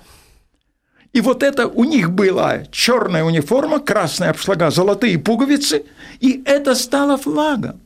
И 1.12 1.20
вот 1.20 1.42
это 1.42 1.66
у 1.66 1.84
них 1.84 2.12
была 2.12 2.64
черная 2.70 3.24
униформа, 3.24 3.80
красная 3.80 4.30
обшлага, 4.30 4.70
золотые 4.70 5.18
пуговицы, 5.18 5.84
и 6.20 6.42
это 6.44 6.74
стало 6.74 7.16
флагом. 7.16 7.80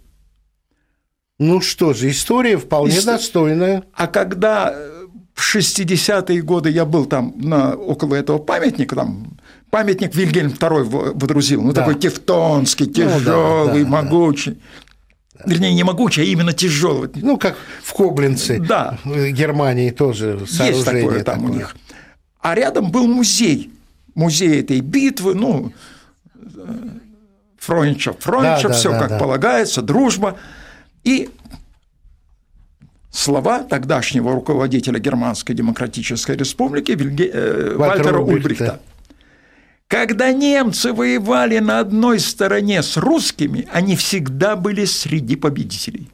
Ну 1.38 1.60
что 1.60 1.94
же, 1.94 2.10
история 2.10 2.58
вполне 2.58 2.98
Истор... 2.98 3.14
достойная. 3.14 3.84
А 3.94 4.06
когда 4.06 4.70
э, 4.72 5.06
в 5.34 5.56
60-е 5.56 6.42
годы 6.42 6.70
я 6.70 6.84
был 6.84 7.06
там 7.06 7.34
на, 7.36 7.74
около 7.74 8.14
этого 8.14 8.38
памятника, 8.38 8.94
там 8.94 9.33
памятник 9.74 10.14
Вильгельм 10.14 10.52
II 10.52 10.84
водрузил, 11.14 11.60
ну 11.60 11.72
да. 11.72 11.80
такой 11.80 11.96
тевтонский, 11.96 12.86
тяжелый, 12.86 13.82
ну, 13.82 13.90
да, 13.90 14.00
да, 14.00 14.02
могучий. 14.02 14.52
Да. 14.52 15.42
Вернее, 15.46 15.74
не 15.74 15.82
могучий, 15.82 16.20
а 16.20 16.24
именно 16.24 16.52
тяжелый. 16.52 17.10
Ну, 17.16 17.36
как 17.38 17.56
в 17.82 17.92
Коблинце, 17.92 18.60
да. 18.60 19.00
в 19.02 19.32
Германии 19.32 19.90
тоже 19.90 20.46
сооружение 20.46 20.74
Есть 20.74 20.84
такое 20.84 21.24
там 21.24 21.40
такое. 21.40 21.50
у 21.50 21.54
них. 21.54 21.76
А 22.40 22.54
рядом 22.54 22.92
был 22.92 23.08
музей, 23.08 23.72
музей 24.14 24.60
этой 24.60 24.78
битвы, 24.78 25.34
ну, 25.34 25.72
Фронча, 27.58 28.12
Фронча, 28.12 28.68
да, 28.68 28.74
все 28.74 28.90
да, 28.92 29.00
как 29.00 29.08
да. 29.08 29.18
полагается, 29.18 29.82
дружба. 29.82 30.36
И 31.02 31.30
слова 33.10 33.64
тогдашнего 33.64 34.34
руководителя 34.34 35.00
Германской 35.00 35.56
Демократической 35.56 36.36
Республики 36.36 36.92
Вильге... 36.92 37.28
э, 37.32 37.74
Вальтера 37.76 38.20
Ульбрихта. 38.20 38.80
Когда 39.94 40.32
немцы 40.32 40.92
воевали 40.92 41.60
на 41.60 41.78
одной 41.78 42.18
стороне 42.18 42.82
с 42.82 42.96
русскими, 42.96 43.68
они 43.70 43.94
всегда 43.94 44.56
были 44.56 44.86
среди 44.86 45.36
победителей. 45.36 46.10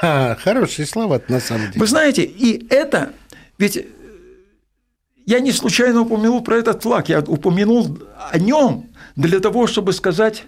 А, 0.00 0.36
хорошие 0.36 0.86
слова 0.86 1.20
на 1.26 1.40
самом 1.40 1.66
деле. 1.66 1.80
Вы 1.80 1.88
знаете, 1.88 2.22
и 2.22 2.64
это, 2.70 3.10
ведь 3.58 3.84
я 5.26 5.40
не 5.40 5.50
случайно 5.50 6.02
упомянул 6.02 6.44
про 6.44 6.58
этот 6.58 6.84
флаг, 6.84 7.08
я 7.08 7.18
упомянул 7.18 7.98
о 8.30 8.38
нем 8.38 8.86
для 9.16 9.40
того, 9.40 9.66
чтобы 9.66 9.92
сказать 9.94 10.44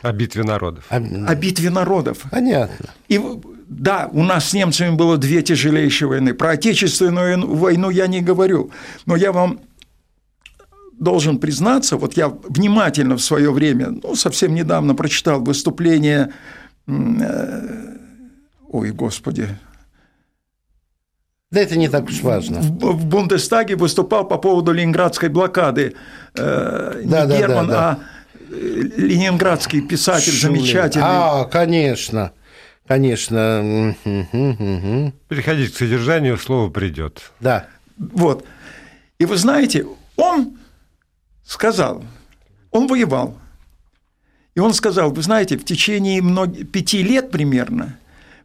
о 0.00 0.12
битве 0.12 0.44
народов. 0.44 0.86
О, 0.88 0.96
о 0.96 1.34
битве 1.34 1.68
народов. 1.68 2.24
Понятно. 2.30 2.88
И 3.08 3.20
да, 3.68 4.08
у 4.12 4.22
нас 4.22 4.50
с 4.50 4.54
немцами 4.54 4.94
было 4.94 5.18
две 5.18 5.42
тяжелейшие 5.42 6.08
войны. 6.08 6.32
Про 6.32 6.52
Отечественную 6.52 7.54
войну 7.54 7.90
я 7.90 8.06
не 8.06 8.22
говорю, 8.22 8.70
но 9.04 9.14
я 9.16 9.30
вам 9.30 9.60
должен 10.98 11.38
признаться, 11.38 11.96
вот 11.96 12.16
я 12.16 12.28
внимательно 12.28 13.16
в 13.16 13.22
свое 13.22 13.50
время, 13.52 13.90
ну, 14.02 14.14
совсем 14.14 14.54
недавно 14.54 14.94
прочитал 14.94 15.42
выступление, 15.42 16.32
э, 16.86 17.96
ой, 18.68 18.90
господи, 18.90 19.48
Да 21.50 21.60
это 21.60 21.78
не 21.78 21.88
так 21.88 22.04
уж 22.06 22.20
важно. 22.22 22.60
В 22.60 23.06
Бундестаге 23.06 23.76
выступал 23.76 24.26
по 24.26 24.38
поводу 24.38 24.72
ленинградской 24.72 25.28
блокады. 25.28 25.94
Э, 26.36 27.00
не 27.04 27.10
да, 27.10 27.26
Герман, 27.26 27.68
да, 27.68 27.72
да, 27.72 27.90
а 27.90 27.98
ленинградский 28.96 29.80
писатель 29.80 30.32
Шулин. 30.32 30.56
замечательный. 30.56 31.04
А, 31.06 31.44
конечно. 31.44 32.32
Конечно. 32.86 33.94
Переходить 35.28 35.72
к 35.72 35.76
содержанию, 35.76 36.36
слово 36.38 36.70
придет. 36.70 37.32
Да. 37.40 37.66
Вот. 37.96 38.44
И 39.18 39.24
вы 39.24 39.36
знаете, 39.36 39.86
он 40.16 40.58
сказал, 41.44 42.04
он 42.70 42.86
воевал. 42.86 43.38
И 44.54 44.60
он 44.60 44.72
сказал, 44.72 45.10
вы 45.10 45.22
знаете, 45.22 45.56
в 45.56 45.64
течение 45.64 46.22
мног... 46.22 46.50
пяти 46.70 47.02
лет 47.02 47.30
примерно 47.30 47.98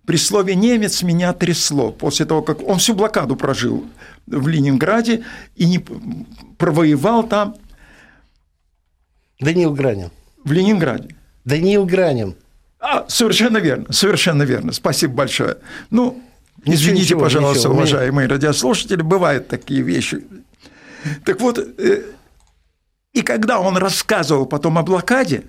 при 0.09 0.17
слове 0.17 0.55
«немец» 0.55 1.03
меня 1.03 1.33
трясло 1.33 1.91
после 1.91 2.25
того, 2.25 2.41
как 2.41 2.67
он 2.67 2.79
всю 2.79 2.95
блокаду 2.95 3.35
прожил 3.35 3.85
в 4.25 4.47
Ленинграде 4.47 5.23
и 5.55 5.65
не 5.65 5.85
провоевал 6.57 7.27
там. 7.27 7.55
Даниил 9.39 9.71
Гранин. 9.71 10.09
В 10.43 10.51
Ленинграде. 10.51 11.15
Даниил 11.45 11.85
Гранин. 11.85 12.35
А, 12.79 13.05
совершенно 13.07 13.59
верно, 13.59 13.93
совершенно 13.93 14.41
верно. 14.41 14.71
Спасибо 14.71 15.13
большое. 15.13 15.57
Ну, 15.91 16.19
извините, 16.65 17.03
ничего, 17.03 17.19
пожалуйста, 17.19 17.59
ничего, 17.59 17.73
уважаемые 17.75 18.27
радиослушатели, 18.27 19.03
бывают 19.03 19.47
такие 19.47 19.83
вещи. 19.83 20.23
Так 21.23 21.39
вот, 21.39 21.59
э, 21.59 22.01
и 23.13 23.21
когда 23.21 23.59
он 23.59 23.77
рассказывал 23.77 24.45
потом 24.45 24.77
о 24.77 24.83
блокаде, 24.83 25.43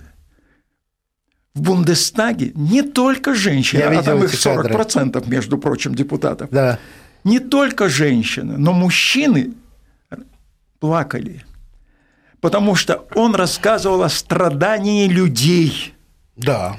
в 1.54 1.62
Бундестаге 1.62 2.52
не 2.54 2.82
только 2.82 3.34
женщины, 3.34 3.82
а 3.82 4.02
там 4.02 4.22
их 4.24 4.32
40%, 4.32 5.12
кадры. 5.12 5.30
между 5.30 5.58
прочим, 5.58 5.94
депутатов. 5.94 6.48
Да. 6.50 6.78
Не 7.24 7.38
только 7.38 7.88
женщины, 7.88 8.56
но 8.56 8.72
мужчины 8.72 9.52
плакали. 10.78 11.44
Потому 12.40 12.74
что 12.74 13.06
он 13.14 13.34
рассказывал 13.34 14.02
о 14.02 14.08
страдании 14.08 15.06
людей. 15.06 15.94
Да. 16.36 16.78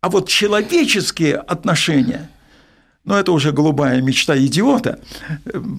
А 0.00 0.10
вот 0.10 0.28
человеческие 0.28 1.36
отношения, 1.36 2.28
ну, 3.04 3.14
это 3.14 3.32
уже 3.32 3.52
голубая 3.52 4.00
мечта 4.00 4.36
идиота, 4.38 4.98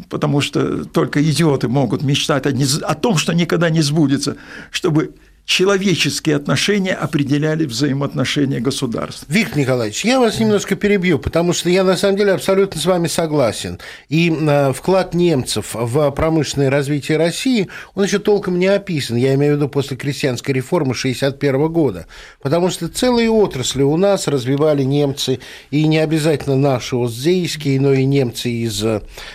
потому 0.10 0.42
что 0.42 0.86
только 0.86 1.24
идиоты 1.24 1.68
могут 1.68 2.04
мечтать 2.04 2.46
о 2.46 2.96
том, 2.96 3.18
что 3.18 3.34
никогда 3.34 3.70
не 3.70 3.82
сбудется, 3.82 4.38
чтобы 4.72 5.16
человеческие 5.46 6.36
отношения 6.36 6.94
определяли 6.94 7.66
взаимоотношения 7.66 8.60
государств. 8.60 9.26
Виктор 9.30 9.60
Николаевич, 9.60 10.04
я 10.04 10.20
вас 10.20 10.40
немножко 10.40 10.76
перебью, 10.76 11.20
потому 11.20 11.54
что 11.54 11.70
я 11.70 11.84
на 11.84 11.96
самом 11.96 12.18
деле 12.18 12.34
абсолютно 12.34 12.82
с 12.82 12.86
вами 12.86 13.08
согласен. 13.08 13.80
И 14.10 14.32
э, 14.32 14.74
вклад 14.74 15.14
немцев 15.14 15.70
в 15.74 16.10
промышленное 16.12 16.72
развитие 16.72 17.20
России, 17.20 17.70
он 17.94 18.06
еще 18.06 18.18
толком 18.18 18.58
не 18.58 18.66
описан, 18.66 19.18
я 19.18 19.36
имею 19.36 19.54
в 19.54 19.58
виду 19.58 19.70
после 19.70 19.96
крестьянской 19.96 20.54
реформы 20.54 20.94
1961 20.94 21.72
года, 21.72 22.08
потому 22.42 22.72
что 22.72 22.88
целые 22.88 23.30
отрасли 23.30 23.84
у 23.84 23.98
нас 23.98 24.28
развивали 24.28 24.82
немцы, 24.82 25.40
и 25.70 25.86
не 25.88 26.00
обязательно 26.00 26.56
наши 26.56 26.96
оздейские, 26.96 27.80
но 27.80 27.94
и 27.94 28.04
немцы 28.06 28.50
из, 28.50 28.84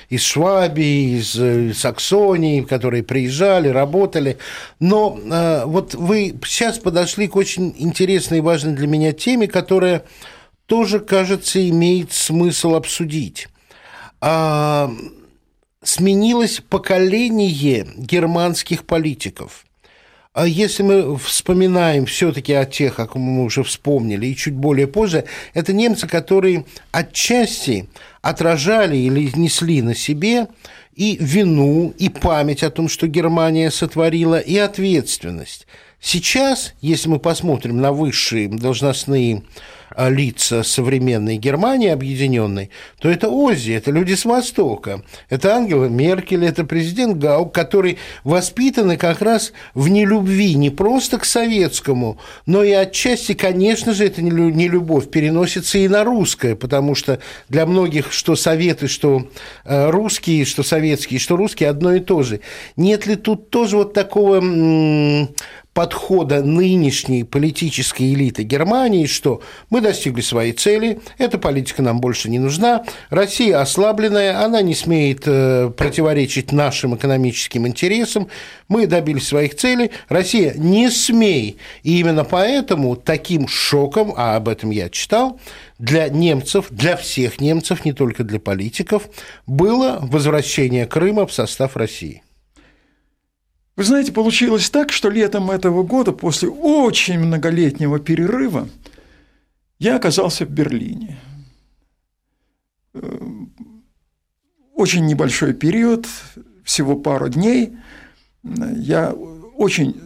из 0.09 0.23
Швабии, 0.23 1.19
из 1.19 1.38
э, 1.38 1.73
Саксонии, 1.73 2.62
которые 2.62 3.05
приезжали, 3.05 3.69
работали. 3.69 4.38
Но 4.81 5.19
э, 5.23 5.62
вот 5.67 5.95
вы 6.00 6.35
сейчас 6.45 6.78
подошли 6.78 7.28
к 7.28 7.37
очень 7.37 7.75
интересной 7.78 8.38
и 8.38 8.40
важной 8.40 8.75
для 8.75 8.87
меня 8.87 9.12
теме, 9.12 9.47
которая 9.47 10.04
тоже, 10.66 11.00
кажется, 11.00 11.69
имеет 11.69 12.12
смысл 12.12 12.75
обсудить. 12.75 13.49
А, 14.21 14.90
сменилось 15.83 16.62
поколение 16.66 17.87
германских 17.97 18.85
политиков. 18.85 19.66
А 20.33 20.47
если 20.47 20.85
мы 20.85 21.19
вспоминаем 21.19 22.06
все-таки 22.06 22.52
о 22.52 22.65
тех, 22.65 22.95
как 22.95 23.17
мы 23.17 23.45
уже 23.45 23.65
вспомнили, 23.65 24.26
и 24.26 24.36
чуть 24.36 24.54
более 24.54 24.86
позже, 24.86 25.25
это 25.54 25.73
немцы, 25.73 26.06
которые 26.06 26.65
отчасти 26.93 27.89
отражали 28.23 28.97
или 28.97 29.36
несли 29.36 29.82
на 29.82 29.95
себе 29.95 30.47
и 30.95 31.17
вину, 31.21 31.93
и 31.99 32.08
память 32.08 32.63
о 32.63 32.71
том, 32.71 32.89
что 32.89 33.08
Германия 33.08 33.71
сотворила, 33.71 34.39
и 34.39 34.56
ответственность. 34.56 35.67
Сейчас, 36.00 36.73
если 36.80 37.08
мы 37.08 37.19
посмотрим 37.19 37.80
на 37.80 37.93
высшие 37.93 38.49
должностные 38.49 39.43
а, 39.95 40.09
лица 40.09 40.63
современной 40.63 41.37
Германии 41.37 41.89
объединенной, 41.89 42.71
то 43.00 43.09
это 43.09 43.29
Ози, 43.29 43.73
это 43.73 43.91
люди 43.91 44.15
с 44.15 44.25
Востока, 44.25 45.03
это 45.29 45.55
Ангела 45.55 45.87
Меркель, 45.87 46.45
это 46.45 46.65
президент 46.65 47.19
Гаук, 47.19 47.55
которые 47.55 47.97
воспитаны 48.25 48.97
как 48.97 49.21
раз 49.23 49.53
в 49.75 49.89
нелюбви 49.89 50.55
не 50.55 50.71
просто 50.71 51.19
к 51.19 51.25
советскому, 51.25 52.19
но 52.47 52.63
и 52.63 52.73
отчасти, 52.73 53.35
конечно 53.35 53.95
же, 53.95 54.07
это 54.07 54.23
не 54.23 54.69
любовь 54.69 55.11
переносится 55.11 55.79
и 55.79 55.89
на 55.89 56.05
русское, 56.05 56.57
потому 56.57 56.95
что 56.95 57.21
для 57.49 57.67
многих 57.67 58.13
что 58.13 58.37
советы, 58.37 58.89
что 58.89 59.29
а, 59.65 59.91
русские, 59.91 60.45
что 60.45 60.63
советские, 60.63 61.21
что 61.21 61.37
русские 61.37 61.69
одно 61.69 61.95
и 61.95 62.00
то 62.00 62.23
же. 62.23 62.41
Нет 62.76 63.07
ли 63.07 63.17
тут 63.17 63.50
тоже 63.50 63.76
вот 63.76 63.93
такого 63.93 64.41
подхода 65.73 66.43
нынешней 66.43 67.25
политической 67.25 68.13
элиты 68.13 68.43
Германии, 68.43 69.07
что 69.07 69.41
мы 69.71 69.79
достигли 69.80 70.21
своей 70.21 70.52
цели, 70.52 71.00
эта 71.19 71.38
политика 71.38 71.82
нам 71.82 72.00
больше 72.00 72.30
не 72.30 72.38
нужна, 72.38 72.84
Россия 73.10 73.60
ослабленная, 73.60 74.45
она 74.45 74.62
не 74.62 74.75
смеет 74.75 75.23
э, 75.26 75.71
противоречить 75.76 76.52
нашим 76.52 76.95
экономическим 76.97 77.66
интересам, 77.66 78.28
мы 78.69 78.86
добились 78.86 79.28
своих 79.28 79.56
целей, 79.56 79.90
Россия 80.08 80.54
не 80.56 80.90
смей. 80.90 81.58
И 81.82 81.99
именно 82.00 82.25
поэтому 82.25 82.97
таким 82.97 83.49
шоком, 83.49 84.14
а 84.16 84.36
об 84.36 84.49
этом 84.49 84.71
я 84.71 84.88
читал, 84.88 85.40
для 85.78 86.08
немцев, 86.08 86.66
для 86.71 86.97
всех 86.97 87.40
немцев, 87.40 87.84
не 87.84 87.93
только 87.93 88.23
для 88.25 88.38
политиков, 88.38 89.08
было 89.47 89.99
возвращение 90.02 90.86
Крыма 90.86 91.26
в 91.26 91.32
состав 91.32 91.76
России. 91.76 92.23
Вы 93.76 93.84
знаете, 93.84 94.12
получилось 94.12 94.69
так, 94.69 94.93
что 94.93 95.08
летом 95.08 95.50
этого 95.50 95.82
года, 95.82 96.12
после 96.12 96.50
очень 96.50 97.19
многолетнего 97.19 97.99
перерыва, 97.99 98.69
я 99.80 99.97
оказался 99.97 100.45
в 100.45 100.50
Берлине. 100.50 101.19
Э, 102.95 103.19
очень 104.75 105.06
небольшой 105.06 105.54
период, 105.54 106.06
всего 106.64 106.97
пару 106.97 107.28
дней. 107.28 107.76
Я 108.43 109.12
очень 109.12 110.00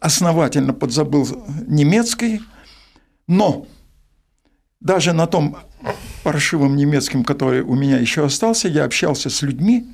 основательно 0.00 0.72
подзабыл 0.74 1.26
немецкий, 1.66 2.42
но 3.26 3.66
даже 4.80 5.12
на 5.12 5.26
том 5.26 5.56
паршивом 6.22 6.76
немецком, 6.76 7.24
который 7.24 7.62
у 7.62 7.74
меня 7.74 7.98
еще 7.98 8.24
остался, 8.26 8.68
я 8.68 8.84
общался 8.84 9.30
с 9.30 9.42
людьми, 9.42 9.86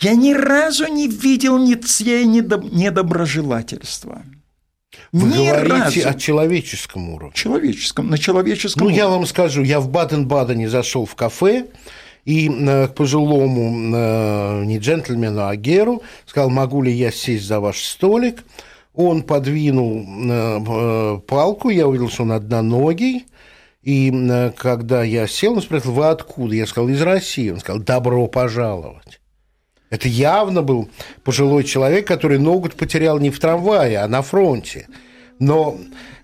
я 0.00 0.14
ни 0.14 0.32
разу 0.34 0.86
не 0.86 1.08
видел 1.08 1.58
ни 1.58 1.74
тьей 1.74 2.26
недоброжелательства. 2.26 4.22
Вы 5.12 5.28
Ни 5.28 5.46
говорите 5.48 6.04
разу. 6.04 6.08
о 6.08 6.14
человеческом 6.14 7.10
уровне. 7.10 7.34
Человеческом, 7.34 8.08
на 8.10 8.18
человеческом 8.18 8.80
Ну, 8.80 8.86
уровне. 8.86 8.98
я 8.98 9.08
вам 9.08 9.26
скажу, 9.26 9.62
я 9.62 9.80
в 9.80 9.88
Баден-Бадене 9.90 10.68
зашел 10.68 11.06
в 11.06 11.14
кафе, 11.14 11.66
и 12.24 12.48
э, 12.48 12.88
к 12.88 12.94
пожилому, 12.94 13.94
э, 13.96 14.64
не 14.64 14.78
джентльмену, 14.78 15.46
а 15.48 15.56
Геру, 15.56 16.02
сказал, 16.26 16.50
могу 16.50 16.82
ли 16.82 16.92
я 16.92 17.10
сесть 17.10 17.44
за 17.46 17.60
ваш 17.60 17.82
столик. 17.82 18.44
Он 18.94 19.22
подвинул 19.22 20.06
э, 20.30 21.18
палку, 21.26 21.70
я 21.70 21.88
увидел, 21.88 22.10
что 22.10 22.22
он 22.24 22.32
одноногий, 22.32 23.26
и 23.82 24.12
когда 24.56 25.02
я 25.02 25.26
сел, 25.26 25.54
он 25.54 25.62
спросил, 25.62 25.92
вы 25.92 26.06
откуда? 26.06 26.54
Я 26.54 26.66
сказал, 26.66 26.88
из 26.90 27.02
России. 27.02 27.50
Он 27.50 27.58
сказал, 27.58 27.82
добро 27.82 28.28
пожаловать. 28.28 29.20
Это 29.92 30.08
явно 30.08 30.62
был 30.62 30.88
пожилой 31.22 31.64
человек, 31.64 32.06
который 32.06 32.38
ногу 32.38 32.70
потерял 32.74 33.18
не 33.18 33.28
в 33.28 33.38
трамвае, 33.38 33.98
а 33.98 34.08
на 34.08 34.22
фронте. 34.22 34.88
Но 35.38 35.76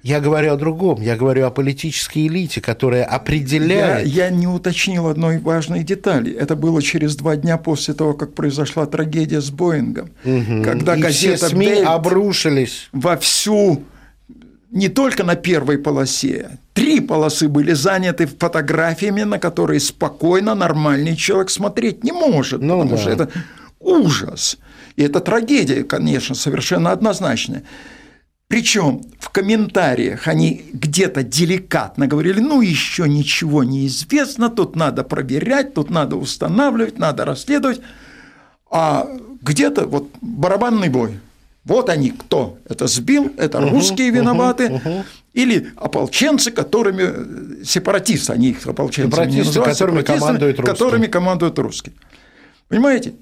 я 0.03 0.21
говорю 0.21 0.55
о 0.55 0.57
другом, 0.57 1.03
я 1.03 1.17
говорю 1.17 1.45
о 1.45 1.51
политической 1.51 2.29
элите, 2.29 2.63
которая 2.63 3.05
определяет... 3.05 4.07
Я, 4.07 4.25
я 4.25 4.31
не 4.31 4.47
уточнил 4.47 5.07
одной 5.07 5.37
важной 5.37 5.85
детали. 5.85 6.33
Это 6.33 6.57
было 6.57 6.81
через 6.81 7.15
два 7.17 7.37
дня 7.37 7.59
после 7.59 7.93
того, 7.93 8.15
как 8.15 8.33
произошла 8.33 8.87
трагедия 8.87 9.43
с 9.43 9.51
Боингом. 9.51 10.13
Угу. 10.25 10.63
Когда 10.65 10.97
И 10.97 11.01
газета 11.03 11.37
все 11.37 11.49
СМИ 11.49 11.67
Бельт 11.67 11.87
обрушились. 11.87 12.89
Во 12.93 13.19
всю 13.19 13.83
не 14.71 14.89
только 14.89 15.25
на 15.25 15.35
первой 15.35 15.77
полосе. 15.77 16.59
Три 16.73 17.01
полосы 17.01 17.49
были 17.49 17.73
заняты 17.73 18.27
фотографиями, 18.27 19.25
на 19.25 19.39
которые 19.39 19.81
спокойно 19.81 20.55
нормальный 20.55 21.17
человек 21.17 21.51
смотреть 21.51 22.03
не 22.03 22.13
может. 22.13 22.63
Ну, 22.63 22.83
потому 22.83 22.97
да. 22.97 23.03
что 23.03 23.11
это 23.11 23.31
ужас. 23.81 24.59
И 24.97 25.03
это 25.03 25.21
трагедия, 25.21 25.85
конечно, 25.85 26.35
совершенно 26.35 26.91
однозначная. 26.93 27.63
Причем 28.49 29.03
в 29.21 29.29
комментариях 29.29 30.27
они 30.27 30.65
где-то 30.73 31.23
деликатно 31.23 32.07
говорили, 32.07 32.41
ну 32.41 32.63
еще 32.63 33.07
ничего 33.07 33.63
не 33.63 33.87
известно, 33.87 34.49
тут 34.49 34.75
надо 34.75 35.05
проверять, 35.05 35.75
тут 35.75 35.91
надо 35.91 36.17
устанавливать, 36.17 36.99
надо 36.99 37.27
расследовать. 37.27 37.81
А 38.71 39.07
где-то 39.43 39.87
вот 39.87 40.09
барабанный 40.23 40.89
бой. 40.89 41.21
Вот 41.65 41.91
они 41.91 42.11
кто? 42.11 42.59
Это 42.67 42.87
сбил, 42.87 43.31
это 43.37 43.61
русские 43.61 44.11
виноваты, 44.11 44.81
или 45.35 45.71
ополченцы, 45.77 46.51
которыми 46.51 47.63
сепаратисты, 47.63 48.33
они 48.33 48.51
их 48.51 48.67
ополченцами 48.67 49.11
сепаратисты, 49.11 49.41
не 49.41 49.47
называют, 49.47 49.79
которыми 49.79 50.03
командуют 50.03 50.59
русские. 50.59 50.75
которыми 50.75 51.07
командуют 51.07 51.59
русские. 51.59 51.95
Понимаете? 52.69 53.15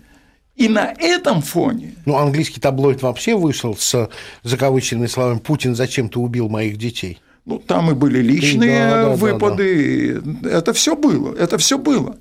И 0.57 0.69
на 0.69 0.95
этом 0.99 1.42
фоне... 1.42 1.95
Ну, 2.07 2.16
английский 2.16 2.61
таблоид 2.61 3.03
вообще 3.03 3.37
вышел 3.37 3.77
с 3.77 4.09
закавыченными 4.42 5.07
словами 5.07 5.38
«Путин 5.38 5.75
зачем-то 5.75 6.21
убил 6.21 6.49
моих 6.49 6.79
детей». 6.79 7.21
Ну, 7.45 7.59
там 7.59 7.90
и 7.90 7.95
были 7.95 8.21
личные 8.21 8.88
да, 8.88 9.05
да, 9.05 9.16
выпады. 9.16 10.21
Да, 10.21 10.38
да. 10.42 10.51
Это 10.51 10.73
все 10.73 10.97
было. 10.97 11.35
Это 11.35 11.59
все 11.59 11.79
было. 11.79 12.16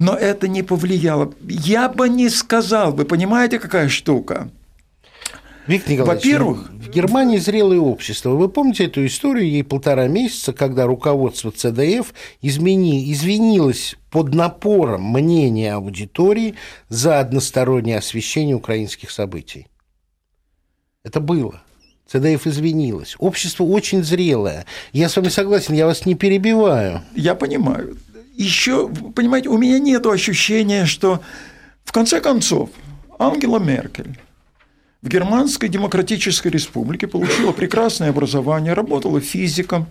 Но 0.00 0.14
это 0.14 0.48
не 0.48 0.62
повлияло. 0.62 1.32
Я 1.42 1.88
бы 1.88 2.08
не 2.08 2.28
сказал, 2.28 2.92
вы 2.92 3.04
понимаете, 3.04 3.58
какая 3.58 3.88
штука? 3.88 4.50
Виктор 5.66 5.92
Николаевич, 5.92 6.24
Во-первых, 6.24 6.70
в 6.70 6.90
Германии 6.90 7.38
зрелое 7.38 7.80
общество. 7.80 8.30
Вы 8.30 8.48
помните 8.48 8.84
эту 8.84 9.04
историю? 9.04 9.48
Ей 9.50 9.64
полтора 9.64 10.06
месяца, 10.06 10.52
когда 10.52 10.86
руководство 10.86 11.50
ЦДФ 11.50 12.14
измени... 12.40 13.12
извинилось 13.12 13.96
под 14.10 14.32
напором 14.32 15.12
мнения 15.12 15.74
аудитории 15.74 16.54
за 16.88 17.18
одностороннее 17.18 17.98
освещение 17.98 18.54
украинских 18.54 19.10
событий. 19.10 19.66
Это 21.02 21.20
было. 21.20 21.62
ЦДФ 22.06 22.46
извинилось. 22.46 23.16
Общество 23.18 23.64
очень 23.64 24.04
зрелое. 24.04 24.66
Я 24.92 25.08
с 25.08 25.16
вами 25.16 25.28
согласен, 25.28 25.74
я 25.74 25.86
вас 25.86 26.06
не 26.06 26.14
перебиваю. 26.14 27.02
Я 27.16 27.34
понимаю. 27.34 27.96
Еще, 28.36 28.88
понимаете, 28.88 29.48
у 29.48 29.58
меня 29.58 29.80
нет 29.80 30.06
ощущения, 30.06 30.84
что 30.84 31.20
в 31.84 31.90
конце 31.90 32.20
концов 32.20 32.70
Ангела 33.18 33.58
Меркель 33.58 34.16
в 35.02 35.08
Германской 35.08 35.68
Демократической 35.68 36.48
Республике, 36.48 37.06
получила 37.06 37.52
прекрасное 37.52 38.10
образование, 38.10 38.72
работала 38.72 39.20
физиком. 39.20 39.86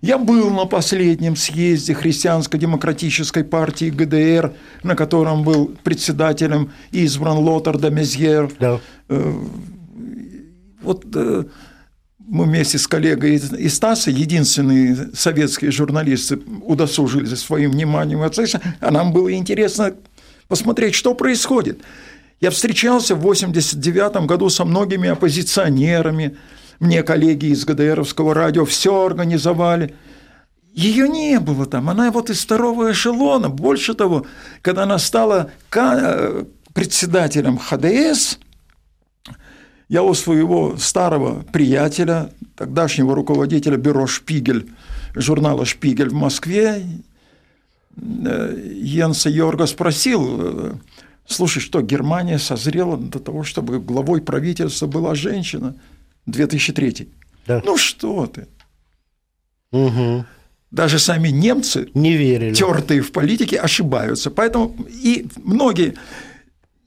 Я 0.00 0.18
был 0.18 0.50
на 0.50 0.64
последнем 0.64 1.34
съезде 1.36 1.94
Христианско-демократической 1.94 3.42
партии 3.42 3.90
ГДР, 3.90 4.52
на 4.82 4.94
котором 4.94 5.42
был 5.42 5.76
председателем 5.82 6.70
избран 6.92 7.38
Лотар 7.38 7.78
де 7.78 7.90
Мезьер. 7.90 8.50
Да. 8.60 8.80
Э, 9.08 9.32
вот 10.82 11.04
э, 11.14 11.44
мы 12.18 12.44
вместе 12.44 12.78
с 12.78 12.86
коллегой 12.86 13.36
из 13.36 13.74
Стаса, 13.74 14.10
единственные 14.10 15.10
советские 15.14 15.72
журналисты, 15.72 16.38
удосужились 16.62 17.40
своим 17.40 17.72
вниманием, 17.72 18.22
а 18.22 18.90
нам 18.90 19.12
было 19.12 19.32
интересно 19.32 19.94
посмотреть, 20.46 20.94
что 20.94 21.14
происходит. 21.14 21.80
Я 22.40 22.50
встречался 22.50 23.14
в 23.14 23.18
1989 23.18 24.26
году 24.26 24.48
со 24.48 24.64
многими 24.64 25.08
оппозиционерами, 25.08 26.36
мне 26.78 27.02
коллеги 27.02 27.46
из 27.46 27.64
ГДРовского 27.64 28.34
радио 28.34 28.64
все 28.64 29.04
организовали. 29.04 29.94
Ее 30.72 31.08
не 31.08 31.40
было 31.40 31.66
там, 31.66 31.90
она 31.90 32.12
вот 32.12 32.30
из 32.30 32.40
второго 32.40 32.92
эшелона. 32.92 33.48
Больше 33.48 33.94
того, 33.94 34.26
когда 34.62 34.84
она 34.84 34.98
стала 34.98 35.50
э, 35.74 36.44
председателем 36.74 37.58
ХДС, 37.58 38.38
я 39.88 40.04
у 40.04 40.14
своего 40.14 40.76
старого 40.76 41.42
приятеля, 41.52 42.30
тогдашнего 42.54 43.14
руководителя 43.16 43.76
бюро 43.76 44.06
«Шпигель», 44.06 44.70
журнала 45.14 45.64
«Шпигель» 45.64 46.10
в 46.10 46.14
Москве, 46.14 46.84
э, 47.96 48.72
Йенса 48.76 49.30
Йорга 49.30 49.66
спросил, 49.66 50.36
э, 50.40 50.72
Слушай, 51.28 51.60
что 51.60 51.82
Германия 51.82 52.38
созрела 52.38 52.96
до 52.96 53.18
того, 53.18 53.44
чтобы 53.44 53.80
главой 53.80 54.22
правительства 54.22 54.86
была 54.86 55.14
женщина? 55.14 55.74
2003. 56.24 57.08
Да. 57.46 57.62
Ну 57.64 57.76
что 57.76 58.26
ты? 58.26 58.48
Угу. 59.70 60.24
Даже 60.70 60.98
сами 60.98 61.28
немцы, 61.28 61.90
не 61.92 62.16
верили. 62.16 62.54
тертые 62.54 63.02
в 63.02 63.12
политике, 63.12 63.58
ошибаются. 63.58 64.30
Поэтому 64.30 64.74
и 64.88 65.26
многие... 65.36 65.94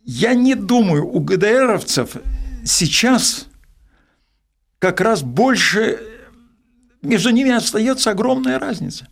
Я 0.04 0.34
не 0.34 0.56
думаю, 0.56 1.08
у 1.08 1.20
ГДРовцев 1.20 2.18
сейчас 2.66 3.48
как 4.80 5.02
раз 5.02 5.22
больше... 5.22 6.00
Между 7.04 7.30
ними 7.30 7.52
остается 7.52 8.10
огромная 8.10 8.58
разница. 8.58 9.08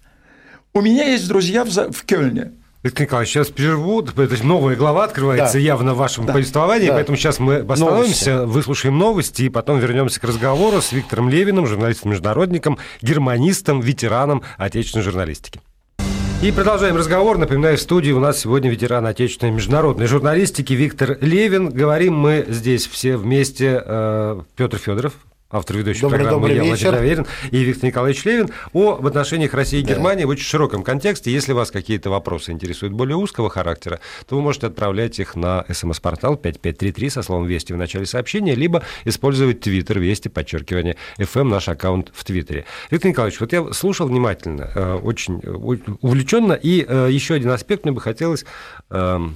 У 0.73 0.81
меня 0.81 1.03
есть 1.05 1.27
друзья 1.27 1.63
в, 1.63 1.69
в 1.69 2.03
Кёльне– 2.05 2.53
Виктор 2.81 3.01
Николаевич, 3.01 3.33
сейчас 3.33 3.49
прерву, 3.49 4.01
то 4.01 4.21
есть 4.21 4.41
новая 4.41 4.77
глава 4.77 5.03
открывается 5.03 5.55
да. 5.55 5.59
явно 5.59 5.93
в 5.93 5.97
вашем 5.97 6.25
да. 6.25 6.31
повествовании, 6.31 6.87
да. 6.87 6.93
поэтому 6.93 7.17
сейчас 7.17 7.37
мы 7.37 7.57
остановимся, 7.57 8.35
новости. 8.35 8.53
выслушаем 8.53 8.97
новости 8.97 9.43
и 9.43 9.49
потом 9.49 9.79
вернемся 9.79 10.21
к 10.21 10.23
разговору 10.23 10.81
с 10.81 10.93
Виктором 10.93 11.27
Левиным, 11.27 11.67
журналистом-международником, 11.67 12.77
германистом, 13.01 13.81
ветераном 13.81 14.43
отечественной 14.57 15.03
журналистики. 15.03 15.59
И 16.41 16.53
продолжаем 16.53 16.95
разговор. 16.95 17.37
Напоминаю, 17.37 17.75
в 17.75 17.81
студии 17.81 18.13
у 18.13 18.21
нас 18.21 18.39
сегодня 18.39 18.69
ветеран 18.69 19.05
отечественной 19.05 19.51
международной 19.51 20.05
журналистики 20.05 20.71
Виктор 20.71 21.17
Левин. 21.19 21.71
Говорим 21.71 22.15
мы 22.15 22.45
здесь 22.47 22.87
все 22.87 23.17
вместе. 23.17 23.83
Э, 23.85 24.41
Петр 24.55 24.77
Федоров, 24.77 25.15
автор 25.51 25.77
ведущей 25.77 26.01
добрый, 26.01 26.19
программы 26.19 26.47
добрый 26.47 26.55
«Я 26.57 26.71
вечер. 26.71 26.89
Владимир 26.89 26.99
Аверин» 26.99 27.27
и 27.49 27.63
Виктор 27.63 27.85
Николаевич 27.85 28.23
Левин, 28.25 28.49
об 28.73 29.05
отношениях 29.05 29.53
России 29.53 29.79
и 29.79 29.83
Германии 29.83 30.21
да. 30.21 30.27
в 30.27 30.29
очень 30.29 30.45
широком 30.45 30.83
контексте. 30.83 31.31
Если 31.31 31.53
вас 31.53 31.71
какие-то 31.71 32.09
вопросы 32.11 32.51
интересуют 32.51 32.93
более 32.93 33.17
узкого 33.17 33.49
характера, 33.49 33.99
то 34.27 34.35
вы 34.35 34.41
можете 34.41 34.67
отправлять 34.67 35.19
их 35.19 35.35
на 35.35 35.65
смс-портал 35.71 36.37
5533 36.37 37.09
со 37.09 37.21
словом 37.23 37.47
«Вести» 37.47 37.73
в 37.73 37.77
начале 37.77 38.05
сообщения, 38.05 38.53
либо 38.53 38.83
использовать 39.05 39.61
твиттер 39.61 39.99
«Вести», 39.99 40.27
подчеркивание, 40.27 40.97
FM, 41.17 41.45
наш 41.45 41.67
аккаунт 41.67 42.11
в 42.13 42.23
твиттере. 42.23 42.65
Виктор 42.91 43.09
Николаевич, 43.09 43.39
вот 43.39 43.51
я 43.51 43.73
слушал 43.73 44.07
внимательно, 44.07 44.69
э, 44.75 44.93
очень 45.01 45.41
увлеченно, 46.01 46.53
и 46.53 46.85
э, 46.87 47.09
еще 47.11 47.33
один 47.33 47.49
аспект 47.49 47.85
мне 47.85 47.91
бы 47.91 48.01
хотелось 48.01 48.45
эм, 48.91 49.35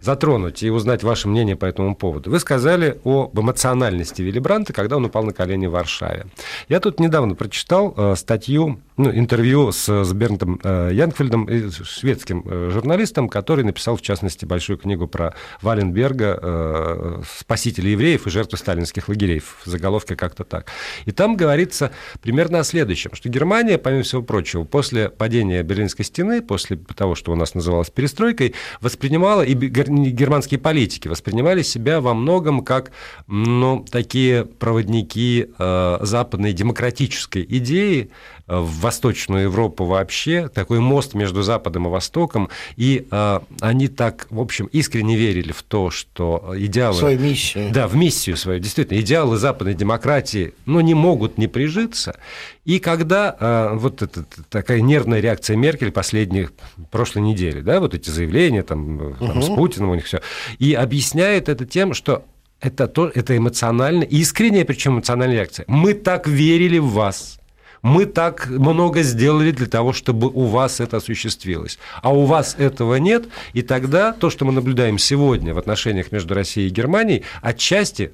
затронуть 0.00 0.62
и 0.62 0.70
узнать 0.70 1.02
ваше 1.02 1.28
мнение 1.28 1.56
по 1.56 1.66
этому 1.66 1.94
поводу. 1.94 2.30
Вы 2.30 2.40
сказали 2.40 2.98
об 3.04 3.38
эмоциональности 3.38 4.22
Вилли 4.22 4.38
Бранта, 4.38 4.72
когда 4.72 4.96
он 4.96 5.04
упал 5.04 5.24
на 5.24 5.32
колени 5.32 5.66
в 5.66 5.72
Варшаве. 5.72 6.26
Я 6.68 6.80
тут 6.80 7.00
недавно 7.00 7.34
прочитал 7.34 7.94
э, 7.96 8.14
статью, 8.16 8.80
ну, 8.96 9.10
интервью 9.10 9.72
с, 9.72 10.04
с 10.04 10.12
Бернтом 10.12 10.60
э, 10.62 10.90
Янкфельдом, 10.92 11.48
шведским 11.84 12.44
э, 12.46 12.70
журналистом, 12.72 13.28
который 13.28 13.64
написал, 13.64 13.96
в 13.96 14.02
частности, 14.02 14.44
большую 14.44 14.78
книгу 14.78 15.06
про 15.06 15.34
Валенберга 15.62 17.22
«Спасители 17.38 17.90
евреев 17.90 18.26
и 18.26 18.30
жертвы 18.30 18.58
сталинских 18.58 19.08
лагерей». 19.08 19.40
В 19.40 19.62
заголовке 19.64 20.16
как-то 20.16 20.44
так. 20.44 20.66
И 21.04 21.12
там 21.12 21.36
говорится 21.36 21.90
примерно 22.22 22.60
о 22.60 22.64
следующем, 22.64 23.10
что 23.14 23.28
Германия, 23.28 23.78
помимо 23.78 24.02
всего 24.02 24.22
прочего, 24.22 24.64
после 24.64 25.08
падения 25.08 25.62
Берлинской 25.62 26.04
стены, 26.04 26.42
после 26.42 26.76
того, 26.76 27.14
что 27.14 27.32
у 27.32 27.36
нас 27.36 27.54
называлось 27.54 27.90
перестройкой, 27.90 28.54
воспринимала 28.80 29.42
и 29.42 29.54
германские 29.90 30.58
политики 30.58 31.08
воспринимали 31.08 31.62
себя 31.62 32.00
во 32.00 32.14
многом 32.14 32.62
как 32.62 32.92
ну, 33.26 33.84
такие 33.90 34.44
проводники 34.44 35.48
э, 35.58 35.98
западной 36.00 36.52
демократической 36.52 37.44
идеи 37.48 38.10
э, 38.46 38.58
в 38.58 38.80
Восточную 38.80 39.44
Европу 39.44 39.84
вообще, 39.84 40.48
такой 40.48 40.80
мост 40.80 41.14
между 41.14 41.42
Западом 41.42 41.86
и 41.86 41.90
Востоком, 41.90 42.48
и 42.76 43.06
э, 43.10 43.40
они 43.60 43.88
так, 43.88 44.26
в 44.30 44.40
общем, 44.40 44.66
искренне 44.66 45.16
верили 45.16 45.52
в 45.52 45.62
то, 45.62 45.90
что 45.90 46.52
идеалы... 46.56 46.98
Свою 46.98 47.18
миссию. 47.20 47.70
Да, 47.72 47.88
в 47.88 47.96
миссию 47.96 48.36
свою, 48.36 48.60
действительно, 48.60 49.00
идеалы 49.00 49.36
западной 49.36 49.74
демократии, 49.74 50.54
ну, 50.66 50.80
не 50.80 50.94
могут 50.94 51.38
не 51.38 51.46
прижиться, 51.46 52.18
и 52.66 52.78
когда 52.78 53.36
э, 53.40 53.70
вот 53.76 54.02
эта 54.02 54.24
такая 54.50 54.80
нервная 54.82 55.20
реакция 55.20 55.56
Меркель 55.56 55.90
последних, 55.90 56.52
прошлой 56.90 57.22
недели, 57.22 57.62
да, 57.62 57.80
вот 57.80 57.94
эти 57.94 58.10
заявления 58.10 58.62
там, 58.62 59.16
там 59.18 59.38
угу. 59.38 59.42
с 59.42 59.46
Путиным 59.46 59.79
у 59.88 59.94
них 59.94 60.04
все, 60.04 60.20
и 60.58 60.74
объясняет 60.74 61.48
это 61.48 61.64
тем, 61.64 61.94
что 61.94 62.24
это, 62.60 62.88
то, 62.88 63.10
это 63.14 63.36
эмоционально, 63.36 64.02
искренняя, 64.02 64.64
причем 64.64 64.94
эмоциональная 64.94 65.36
реакция. 65.36 65.64
Мы 65.66 65.94
так 65.94 66.28
верили 66.28 66.78
в 66.78 66.88
вас, 66.88 67.40
мы 67.82 68.04
так 68.04 68.48
много 68.48 69.02
сделали 69.02 69.50
для 69.52 69.66
того, 69.66 69.92
чтобы 69.92 70.28
у 70.28 70.44
вас 70.44 70.80
это 70.80 70.98
осуществилось. 70.98 71.78
А 72.02 72.12
у 72.12 72.26
вас 72.26 72.54
этого 72.58 72.96
нет, 72.96 73.28
и 73.54 73.62
тогда 73.62 74.12
то, 74.12 74.30
что 74.30 74.44
мы 74.44 74.52
наблюдаем 74.52 74.98
сегодня 74.98 75.54
в 75.54 75.58
отношениях 75.58 76.12
между 76.12 76.34
Россией 76.34 76.68
и 76.68 76.72
Германией, 76.72 77.24
отчасти 77.40 78.12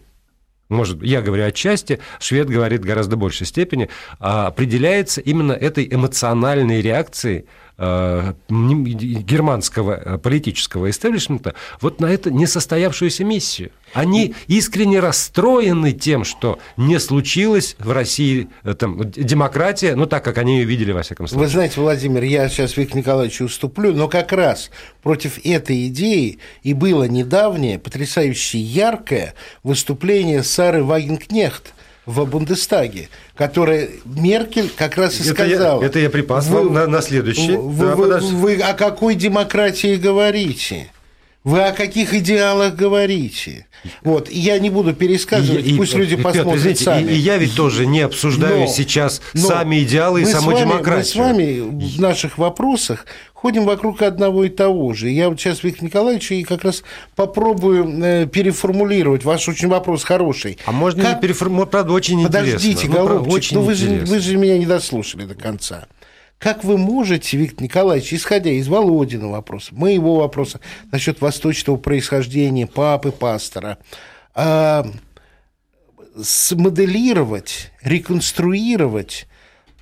может, 0.69 1.01
я 1.01 1.23
говорю 1.23 1.45
отчасти, 1.45 2.01
швед 2.19 2.49
говорит 2.49 2.85
гораздо 2.85 3.15
большей 3.17 3.47
степени, 3.47 3.89
а, 4.19 4.49
определяется 4.49 5.21
именно 5.21 5.53
этой 5.53 5.87
эмоциональной 5.89 6.81
реакцией 6.81 7.47
германского 7.79 10.19
политического 10.19 10.89
истеблишмента 10.89 11.55
вот 11.81 12.01
на 12.01 12.07
эту 12.07 12.31
несостоявшуюся 12.31 13.25
миссию. 13.25 13.71
Они 13.93 14.35
искренне 14.47 15.01
расстроены 15.01 15.93
тем, 15.93 16.25
что 16.25 16.59
не 16.77 16.99
случилось 16.99 17.77
в 17.79 17.93
России 17.93 18.49
там, 18.79 19.11
демократия, 19.11 19.95
ну 19.95 20.07
так, 20.07 20.25
как 20.25 20.39
они 20.39 20.61
ее 20.61 20.65
видели, 20.65 20.93
во 20.93 21.03
всяком 21.03 21.27
случае. 21.27 21.45
Вы 21.45 21.53
знаете, 21.53 21.81
Владимир, 21.81 22.23
я 22.23 22.49
сейчас 22.49 22.77
Виктор 22.77 22.99
Николаевичу 22.99 23.45
уступлю, 23.45 23.93
но 23.93 24.09
как 24.09 24.33
раз 24.33 24.71
против 25.03 25.45
этой 25.45 25.89
идеи 25.89 26.39
и 26.63 26.73
было 26.73 27.05
недавнее, 27.05 27.79
потрясающе 27.79 28.59
яркое 28.59 29.35
выступление 29.63 30.43
Сары 30.43 30.83
Вагенкнехт, 30.83 31.75
в 32.07 32.25
Бундестаге, 32.25 33.09
которая 33.35 33.91
Меркель 34.05 34.71
как 34.75 34.97
раз 34.97 35.21
и 35.21 35.25
это 35.25 35.35
сказала. 35.35 35.81
Я, 35.81 35.87
это 35.87 35.99
я 35.99 36.09
припас 36.09 36.47
вы, 36.47 36.71
на, 36.71 36.87
на 36.87 37.03
следующий. 37.03 37.57
Вы, 37.57 37.87
да, 37.87 37.97
вы, 37.97 38.21
вы 38.21 38.55
о 38.61 38.75
какой 38.75 39.17
демократии 39.17 39.97
говорите? 39.97 40.93
Вы 41.47 41.63
о 41.63 41.73
каких 41.73 42.13
идеалах 42.13 42.75
говорите? 42.75 43.69
Вот, 44.03 44.29
я 44.29 44.59
не 44.59 44.69
буду 44.69 44.93
пересказывать, 44.95 45.65
и, 45.65 45.77
пусть 45.77 45.95
и, 45.95 45.97
люди 45.97 46.17
Петр, 46.17 46.31
посмотрят 46.31 46.57
извините, 46.57 46.85
сами. 46.85 47.13
И, 47.13 47.15
и 47.15 47.19
я 47.19 47.37
ведь 47.37 47.55
тоже 47.55 47.87
не 47.87 48.01
обсуждаю 48.01 48.63
но, 48.63 48.67
сейчас 48.67 49.23
но 49.33 49.47
сами 49.47 49.85
идеалы 49.85 50.23
и 50.23 50.25
саму 50.25 50.51
вами, 50.51 50.65
демократию. 50.65 50.99
Мы 50.99 51.05
с 51.05 51.15
вами 51.15 51.61
в 51.61 52.01
наших 52.01 52.39
вопросах 52.39 53.07
ходим 53.33 53.65
вокруг 53.65 54.03
одного 54.03 54.43
и 54.43 54.49
того 54.49 54.93
же. 54.93 55.09
Я 55.09 55.29
вот 55.29 55.39
сейчас, 55.39 55.63
Виктор 55.63 55.85
Николаевич, 55.85 56.33
и 56.33 56.43
как 56.43 56.65
раз 56.65 56.83
попробую 57.15 58.03
э, 58.03 58.27
переформулировать. 58.27 59.23
Ваш 59.23 59.49
очень 59.49 59.69
вопрос 59.69 60.03
хороший. 60.03 60.59
А 60.67 60.73
можно 60.73 61.05
как... 61.05 61.21
переформулировать? 61.21 61.71
Правда, 61.71 61.93
очень 61.93 62.25
Подождите, 62.25 62.73
интересно. 62.73 62.91
Подождите, 62.91 62.99
ну, 62.99 63.25
голубчик, 63.25 63.53
ну, 63.53 63.61
вы, 63.61 63.75
же, 63.75 64.05
вы 64.05 64.19
же 64.19 64.37
меня 64.37 64.59
не 64.59 64.67
дослушали 64.67 65.27
до 65.27 65.37
конца. 65.37 65.87
Как 66.39 66.65
вы 66.65 66.77
можете, 66.77 67.37
Виктор 67.37 67.63
Николаевич, 67.63 68.13
исходя 68.13 68.51
из 68.51 68.69
Володина 68.69 69.29
вопроса, 69.29 69.75
моего 69.75 70.17
вопроса 70.17 70.61
насчет 70.93 71.21
восточного 71.21 71.79
происхождения 71.79 72.67
папы 72.67 73.11
пастора, 73.11 73.79
а, 74.35 74.87
смоделировать, 76.23 77.73
реконструировать 77.83 79.27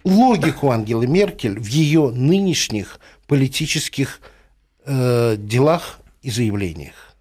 логику 0.05 0.71
Ангелы 0.71 1.07
Меркель 1.09 1.59
в 1.59 1.67
ее 1.67 2.11
нынешних 2.11 3.01
политических 3.27 4.21
э, 4.85 5.37
делах 5.39 5.99
и 6.23 6.31
заявлениях? 6.31 7.15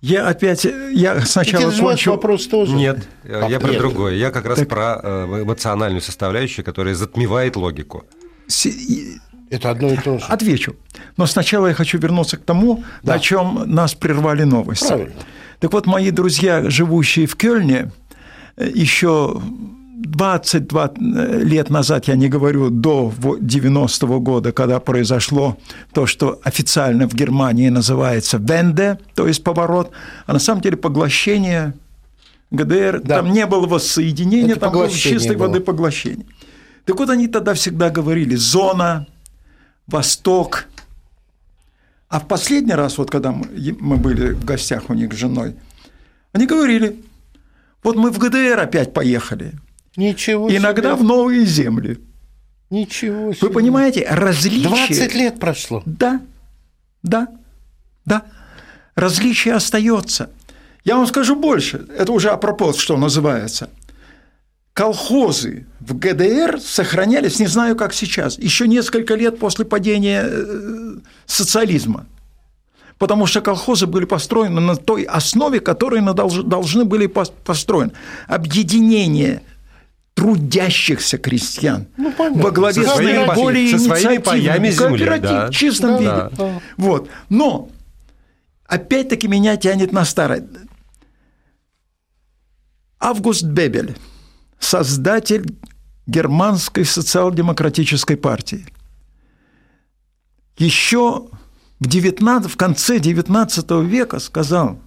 Я 0.00 0.28
опять, 0.28 0.64
я 0.64 1.20
сначала 1.22 1.70
Это 1.70 1.80
кончу... 1.80 2.10
вопрос 2.10 2.46
тоже. 2.46 2.74
Нет, 2.74 3.08
а, 3.24 3.48
я 3.48 3.58
про 3.58 3.70
нет. 3.70 3.78
другое. 3.78 4.14
Я 4.14 4.30
как 4.30 4.46
раз 4.46 4.58
так... 4.60 4.68
про 4.68 5.00
э, 5.02 5.42
эмоциональную 5.42 6.02
составляющую, 6.02 6.64
которая 6.64 6.94
затмевает 6.94 7.56
логику. 7.56 8.04
Это 9.50 9.70
одно 9.70 9.88
и 9.88 9.96
то 9.96 10.18
же. 10.18 10.24
Отвечу. 10.28 10.74
Но 11.16 11.26
сначала 11.26 11.68
я 11.68 11.74
хочу 11.74 11.98
вернуться 11.98 12.36
к 12.36 12.44
тому, 12.44 12.84
да. 13.02 13.14
на 13.14 13.18
чем 13.18 13.62
нас 13.66 13.94
прервали 13.94 14.42
новости. 14.42 14.88
Правильно. 14.88 15.12
Так 15.60 15.72
вот, 15.72 15.86
мои 15.86 16.10
друзья, 16.10 16.68
живущие 16.68 17.26
в 17.26 17.36
Кёльне, 17.36 17.92
еще 18.58 19.40
22 19.96 20.90
лет 20.98 21.70
назад, 21.70 22.08
я 22.08 22.16
не 22.16 22.28
говорю 22.28 22.70
до 22.70 23.12
90-го 23.18 24.20
года, 24.20 24.52
когда 24.52 24.80
произошло 24.80 25.56
то, 25.94 26.06
что 26.06 26.38
официально 26.42 27.08
в 27.08 27.14
Германии 27.14 27.70
называется 27.70 28.36
«венде», 28.38 28.98
то 29.14 29.26
есть 29.26 29.42
поворот, 29.42 29.92
а 30.26 30.32
на 30.34 30.38
самом 30.38 30.60
деле 30.60 30.76
поглощение 30.76 31.72
ГДР, 32.50 33.00
да. 33.02 33.16
там 33.16 33.32
не 33.32 33.46
было 33.46 33.66
воссоединения, 33.66 34.52
Это 34.52 34.60
там 34.60 34.72
было 34.72 34.90
чистой 34.90 35.36
было. 35.36 35.48
воды 35.48 35.60
поглощение. 35.60 36.26
Так 36.86 36.96
вот, 36.98 37.10
они 37.10 37.26
тогда 37.26 37.52
всегда 37.54 37.90
говорили 37.90 38.36
«зона», 38.36 39.06
«восток». 39.88 40.66
А 42.08 42.20
в 42.20 42.28
последний 42.28 42.74
раз, 42.74 42.96
вот 42.96 43.10
когда 43.10 43.32
мы 43.32 43.96
были 43.96 44.30
в 44.30 44.44
гостях 44.44 44.88
у 44.88 44.94
них 44.94 45.12
с 45.12 45.16
женой, 45.16 45.56
они 46.32 46.46
говорили, 46.46 47.02
вот 47.82 47.96
мы 47.96 48.10
в 48.10 48.18
ГДР 48.18 48.60
опять 48.60 48.94
поехали. 48.94 49.54
Ничего 49.96 50.48
Иногда 50.48 50.92
себе. 50.94 51.02
в 51.02 51.04
новые 51.04 51.44
земли. 51.44 51.98
Ничего 52.70 53.32
себе. 53.32 53.48
Вы 53.48 53.50
понимаете, 53.52 54.06
различия... 54.08 54.68
20 54.68 55.14
лет 55.14 55.40
прошло. 55.40 55.82
Да, 55.86 56.20
да, 57.02 57.26
да. 58.04 58.22
Различие 58.94 59.54
остается. 59.54 60.30
Я 60.84 60.96
вам 60.96 61.08
скажу 61.08 61.34
больше. 61.34 61.84
Это 61.98 62.12
уже 62.12 62.30
апропос, 62.30 62.78
что 62.78 62.96
называется– 62.96 63.70
колхозы 64.76 65.64
в 65.80 65.96
ГДР 65.96 66.60
сохранялись, 66.60 67.40
не 67.40 67.46
знаю, 67.46 67.76
как 67.76 67.94
сейчас, 67.94 68.38
еще 68.38 68.68
несколько 68.68 69.14
лет 69.14 69.38
после 69.38 69.64
падения 69.64 70.22
э, 70.26 70.96
социализма. 71.24 72.04
Потому 72.98 73.24
что 73.24 73.40
колхозы 73.40 73.86
были 73.86 74.04
построены 74.04 74.60
на 74.60 74.76
той 74.76 75.04
основе, 75.04 75.60
которой 75.60 76.02
должны 76.44 76.84
были 76.84 77.06
построены. 77.06 77.92
Объединение 78.26 79.40
трудящихся 80.12 81.16
крестьян 81.16 81.86
ну, 81.96 82.12
во 82.18 82.50
главе 82.50 82.84
со 82.84 82.96
с 82.96 82.98
наиболее 82.98 84.20
паями 84.20 84.70
земли, 84.70 85.20
да. 85.20 85.46
в 85.46 85.50
чистом 85.52 85.92
да, 85.92 85.98
виде. 85.98 86.36
Да. 86.36 86.60
Вот. 86.76 87.08
Но 87.30 87.70
опять-таки 88.66 89.26
меня 89.26 89.56
тянет 89.56 89.92
на 89.92 90.04
старое. 90.04 90.46
Август 92.98 93.42
Бебель 93.42 93.96
создатель 94.58 95.56
германской 96.06 96.84
социал-демократической 96.84 98.16
партии. 98.16 98.66
Еще 100.56 101.28
в, 101.80 101.86
19, 101.86 102.50
в 102.50 102.56
конце 102.56 102.98
XIX 102.98 103.84
века 103.84 104.18
сказал, 104.18 104.78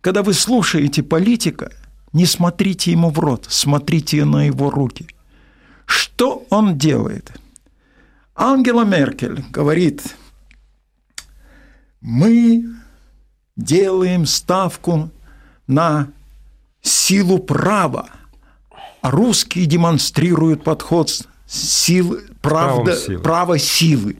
когда 0.00 0.22
вы 0.22 0.34
слушаете 0.34 1.02
политика, 1.02 1.72
не 2.12 2.26
смотрите 2.26 2.92
ему 2.92 3.10
в 3.10 3.18
рот, 3.18 3.46
смотрите 3.48 4.24
на 4.24 4.46
его 4.46 4.70
руки. 4.70 5.06
Что 5.86 6.46
он 6.50 6.78
делает? 6.78 7.32
Ангела 8.34 8.84
Меркель 8.84 9.44
говорит, 9.50 10.02
мы 12.00 12.64
делаем 13.56 14.26
ставку 14.26 15.10
на 15.66 16.08
силу 16.82 17.38
права– 17.38 18.08
русские 19.02 19.66
демонстрируют 19.66 20.64
подход 20.64 21.26
сил, 21.46 22.18
правда, 22.40 22.96
право 23.22 23.58
силы. 23.58 24.16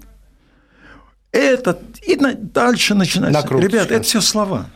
Это 1.30 1.80
и 2.02 2.16
дальше 2.16 2.94
начинается. 2.94 3.46
Ребята, 3.56 3.94
это 3.94 4.04
все 4.04 4.20
слова. 4.20 4.68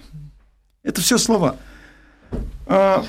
Это 0.83 1.01
все 1.03 1.19
слова. 1.19 1.57
А, 2.67 3.05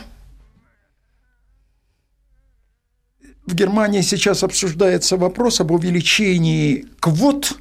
в 3.46 3.54
Германии 3.54 4.02
сейчас 4.02 4.44
обсуждается 4.44 5.16
вопрос 5.16 5.62
об 5.62 5.72
увеличении 5.72 6.86
квот 7.00 7.58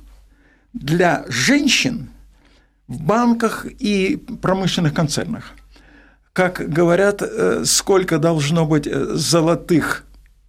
для 0.72 1.25
женщин 1.29 2.11
в 2.88 3.01
банках 3.03 3.66
и 3.66 4.16
промышленных 4.16 4.94
концернах 4.94 5.53
как 6.37 6.68
говорят, 6.68 7.22
э, 7.22 7.62
сколько 7.64 8.18
должно 8.18 8.66
быть 8.66 8.87
э, 8.87 9.14
золотых 9.14 10.05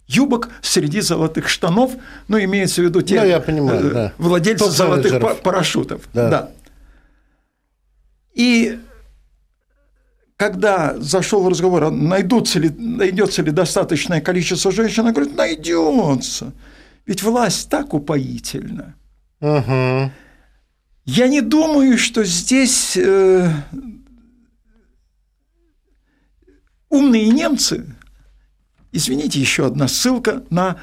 юбок 0.06 0.50
среди 0.60 1.00
золотых 1.00 1.48
штанов, 1.48 1.92
ну, 2.28 2.38
имеется 2.38 2.82
в 2.82 2.84
виду 2.84 3.00
те 3.00 3.22
ну, 3.22 3.26
я 3.26 3.40
понимаю, 3.40 3.86
э, 3.86 3.90
да. 3.94 4.12
владельцы 4.18 4.68
золотых 4.68 5.12
менеджеров. 5.12 5.40
парашютов. 5.40 6.02
Да. 6.12 6.28
да. 6.28 6.50
И 8.34 8.78
когда 10.36 10.94
зашел 10.98 11.48
разговор, 11.48 11.84
а 11.84 11.90
найдутся 11.90 12.58
ли, 12.58 12.68
найдется 12.68 13.40
ли 13.40 13.50
достаточное 13.50 14.20
количество 14.20 14.70
женщин, 14.70 15.04
она 15.04 15.12
говорит, 15.12 15.38
найдется. 15.38 16.52
Ведь 17.06 17.22
власть 17.22 17.70
так 17.70 17.94
упоительна. 17.94 18.94
Угу. 19.40 20.12
Я 21.06 21.28
не 21.28 21.40
думаю, 21.40 21.96
что 21.96 22.24
здесь 22.24 22.94
Умные 26.90 27.28
немцы, 27.28 27.84
извините, 28.92 29.40
еще 29.40 29.66
одна 29.66 29.88
ссылка 29.88 30.42
на 30.50 30.76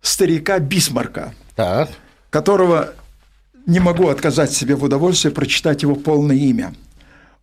старика 0.00 0.58
Бисмарка, 0.58 1.34
так. 1.56 1.90
которого 2.30 2.92
не 3.66 3.80
могу 3.80 4.08
отказать 4.08 4.52
себе 4.52 4.76
в 4.76 4.84
удовольствии 4.84 5.30
прочитать 5.30 5.82
его 5.82 5.94
полное 5.94 6.36
имя. 6.36 6.74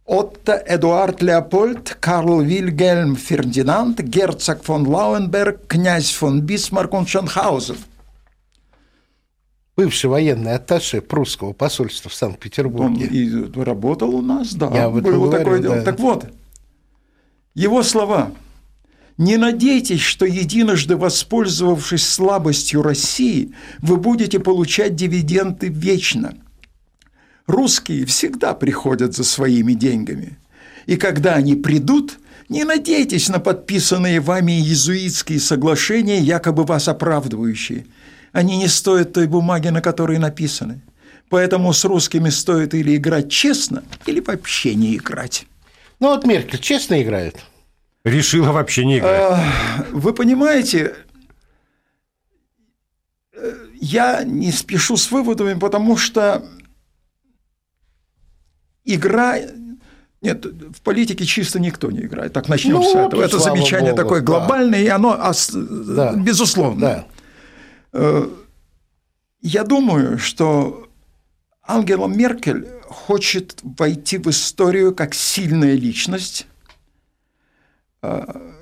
Отто 0.06 0.54
Эдуард 0.54 1.22
Леопольд, 1.22 1.98
Карл 2.00 2.42
Вильгельм 2.42 3.16
Фердинанд, 3.16 4.00
герцог 4.02 4.64
фон 4.64 4.88
Лауенбург, 4.88 5.68
князь 5.68 6.12
фон 6.12 6.42
Бисмарк 6.42 6.94
und 6.94 7.08
Шенхаузен. 7.08 7.78
Бывший 9.78 10.10
военный 10.10 10.56
атташе 10.56 11.02
прусского 11.02 11.54
посольства 11.54 12.10
в 12.10 12.14
Санкт-Петербурге. 12.14 13.08
Он 13.08 13.62
и 13.62 13.64
работал 13.64 14.16
у 14.16 14.22
нас, 14.22 14.54
да. 14.54 14.70
Я 14.74 14.90
этом 14.90 15.04
было 15.04 15.26
говорю, 15.28 15.32
такое 15.32 15.58
да. 15.60 15.62
дело. 15.62 15.82
Так 15.84 16.00
вот, 16.00 16.26
его 17.56 17.84
слова 17.84 18.32
Не 19.18 19.38
надейтесь, 19.38 20.02
что 20.02 20.26
единожды 20.26 20.96
воспользовавшись 20.96 22.08
слабостью 22.08 22.82
России, 22.82 23.54
вы 23.80 23.98
будете 23.98 24.40
получать 24.40 24.96
дивиденды 24.96 25.68
вечно. 25.68 26.36
Русские 27.48 28.06
всегда 28.06 28.54
приходят 28.54 29.16
за 29.16 29.24
своими 29.24 29.74
деньгами. 29.74 30.38
И 30.86 30.96
когда 30.96 31.34
они 31.34 31.56
придут, 31.56 32.20
не 32.48 32.64
надейтесь 32.64 33.30
на 33.30 33.40
подписанные 33.40 34.20
вами 34.20 34.54
иезуитские 34.54 35.40
соглашения, 35.40 36.20
якобы 36.20 36.64
вас 36.64 36.88
оправдывающие. 36.88 37.86
Они 38.32 38.58
не 38.58 38.68
стоят 38.68 39.14
той 39.14 39.28
бумаги, 39.28 39.68
на 39.68 39.82
которой 39.82 40.18
написаны. 40.18 40.82
Поэтому 41.30 41.74
с 41.74 41.86
русскими 41.86 42.30
стоит 42.30 42.74
или 42.74 42.96
играть 42.96 43.30
честно, 43.30 43.84
или 44.08 44.20
вообще 44.20 44.74
не 44.76 44.96
играть. 44.96 45.46
Ну 46.00 46.10
вот 46.10 46.26
Меркель 46.26 46.60
честно 46.60 47.02
играет. 47.02 47.38
Решила 48.04 48.52
вообще 48.52 48.86
не 48.86 49.00
играть. 49.00 49.22
А, 49.22 49.86
вы 49.92 50.14
понимаете, 50.14 50.96
я 53.76 54.24
не 54.24 54.52
спешу 54.52 54.98
с 54.98 55.12
выводами, 55.12 55.58
потому 55.60 55.98
что 55.98 56.46
игра 58.86 59.38
нет, 60.22 60.46
в 60.46 60.82
политике 60.82 61.26
чисто 61.26 61.60
никто 61.60 61.90
не 61.92 62.02
играет. 62.02 62.34
Так 62.34 62.50
начнем 62.50 62.76
ну, 62.76 62.84
с 62.84 62.96
этого. 62.96 63.22
Это 63.22 63.40
замечание 63.40 63.92
Богу, 63.92 64.04
такое 64.04 64.22
глобальное, 64.22 64.80
да. 64.80 64.86
и 64.86 64.88
оно 64.88 65.34
да. 65.54 66.14
безусловно. 66.14 66.80
Да. 66.82 67.06
Э, 67.94 68.30
я 69.42 69.64
думаю, 69.64 70.18
что 70.20 70.90
Ангела 71.64 72.08
Меркель 72.08 72.68
хочет 72.90 73.60
войти 73.64 74.18
в 74.18 74.28
историю 74.30 74.94
как 74.94 75.14
сильная 75.14 75.76
личность. 75.76 76.48
А, 78.02 78.54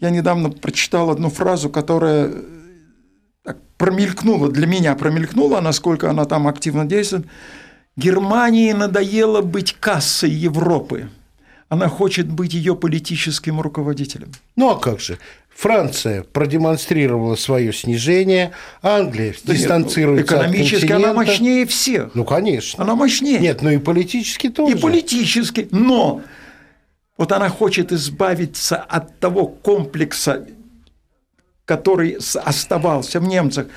я 0.00 0.10
недавно 0.10 0.50
прочитал 0.50 1.10
одну 1.10 1.30
фразу, 1.30 1.70
которая 1.70 2.32
промелькнула, 3.78 4.48
для 4.48 4.66
меня 4.66 4.94
промелькнула, 4.94 5.60
насколько 5.60 6.08
она 6.10 6.24
там 6.24 6.46
активно 6.46 6.84
действует. 6.84 7.26
Германии 7.96 8.72
надоело 8.72 9.42
быть 9.42 9.72
кассой 9.72 10.30
Европы. 10.30 11.10
Она 11.68 11.88
хочет 11.88 12.30
быть 12.30 12.54
ее 12.54 12.76
политическим 12.76 13.60
руководителем. 13.60 14.30
Ну 14.56 14.70
а 14.70 14.78
как 14.78 15.00
же? 15.00 15.18
Франция 15.54 16.24
продемонстрировала 16.24 17.36
свое 17.36 17.72
снижение, 17.72 18.52
Англия 18.82 19.28
Нет, 19.28 19.42
дистанцируется 19.44 20.34
экономически 20.34 20.86
от 20.86 20.92
она 20.92 21.12
мощнее 21.12 21.66
всех. 21.66 22.14
Ну, 22.14 22.24
конечно. 22.24 22.82
Она 22.82 22.94
мощнее. 22.96 23.38
Нет, 23.38 23.62
ну 23.62 23.70
и 23.70 23.78
политически 23.78 24.48
тоже. 24.48 24.76
И 24.76 24.80
политически. 24.80 25.68
Но 25.70 26.22
вот 27.16 27.30
она 27.32 27.48
хочет 27.48 27.92
избавиться 27.92 28.76
от 28.76 29.18
того 29.20 29.46
комплекса, 29.46 30.46
который 31.64 32.18
оставался 32.42 33.20
в 33.20 33.24
немцах. 33.28 33.68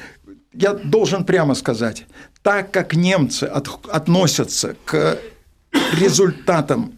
Я 0.53 0.73
должен 0.73 1.25
прямо 1.25 1.53
сказать, 1.53 2.05
так 2.41 2.71
как 2.71 2.95
немцы 2.95 3.43
от, 3.43 3.67
относятся 3.91 4.75
к 4.85 5.19
результатам 5.99 6.94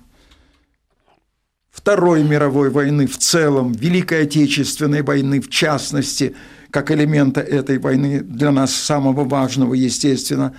Второй 1.77 2.23
мировой 2.23 2.71
войны 2.71 3.05
в 3.05 3.19
целом, 3.19 3.71
Великой 3.71 4.23
Отечественной 4.23 5.03
войны 5.03 5.39
в 5.39 5.49
частности, 5.49 6.35
как 6.71 6.89
элемента 6.89 7.39
этой 7.39 7.77
войны 7.77 8.21
для 8.21 8.51
нас 8.51 8.73
самого 8.73 9.23
важного, 9.23 9.75
естественно, 9.75 10.55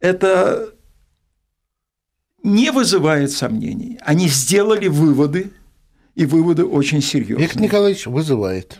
это 0.00 0.70
не 2.42 2.72
вызывает 2.72 3.30
сомнений. 3.30 3.98
Они 4.02 4.28
сделали 4.28 4.88
выводы, 4.88 5.52
и 6.16 6.26
выводы 6.26 6.64
очень 6.64 7.00
серьезные. 7.00 7.46
Виктор 7.46 7.62
Николаевич 7.62 8.06
вызывает. 8.06 8.76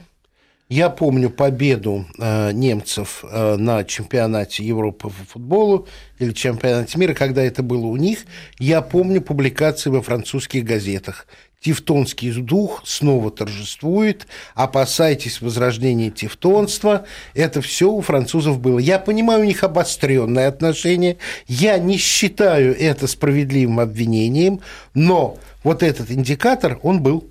Я 0.69 0.89
помню 0.89 1.31
победу 1.31 2.05
э, 2.19 2.53
немцев 2.53 3.25
э, 3.25 3.57
на 3.57 3.83
чемпионате 3.83 4.65
Европы 4.65 5.09
по 5.09 5.11
футболу 5.11 5.89
или 6.21 6.33
чемпионате 6.33 6.97
мира, 6.99 7.15
когда 7.15 7.43
это 7.43 7.63
было 7.63 7.87
у 7.87 7.97
них. 7.97 8.21
Я 8.59 8.81
помню 8.81 9.21
публикации 9.21 9.91
во 9.91 10.01
французских 10.01 10.65
газетах. 10.65 11.27
Тевтонский 11.61 12.33
дух 12.33 12.83
снова 12.87 13.31
торжествует, 13.31 14.27
опасайтесь 14.55 15.43
возрождения 15.43 16.11
тевтонства. 16.11 17.05
Это 17.35 17.61
все 17.61 17.91
у 17.93 18.01
французов 18.01 18.61
было. 18.61 18.79
Я 18.79 18.99
понимаю, 18.99 19.43
у 19.43 19.45
них 19.45 19.63
обостренное 19.63 20.49
отношение. 20.49 21.19
Я 21.47 21.79
не 21.79 21.99
считаю 21.99 22.75
это 22.79 23.07
справедливым 23.07 23.79
обвинением, 23.79 24.61
но 24.95 25.39
вот 25.63 25.83
этот 25.83 26.11
индикатор, 26.11 26.79
он 26.83 27.03
был. 27.03 27.29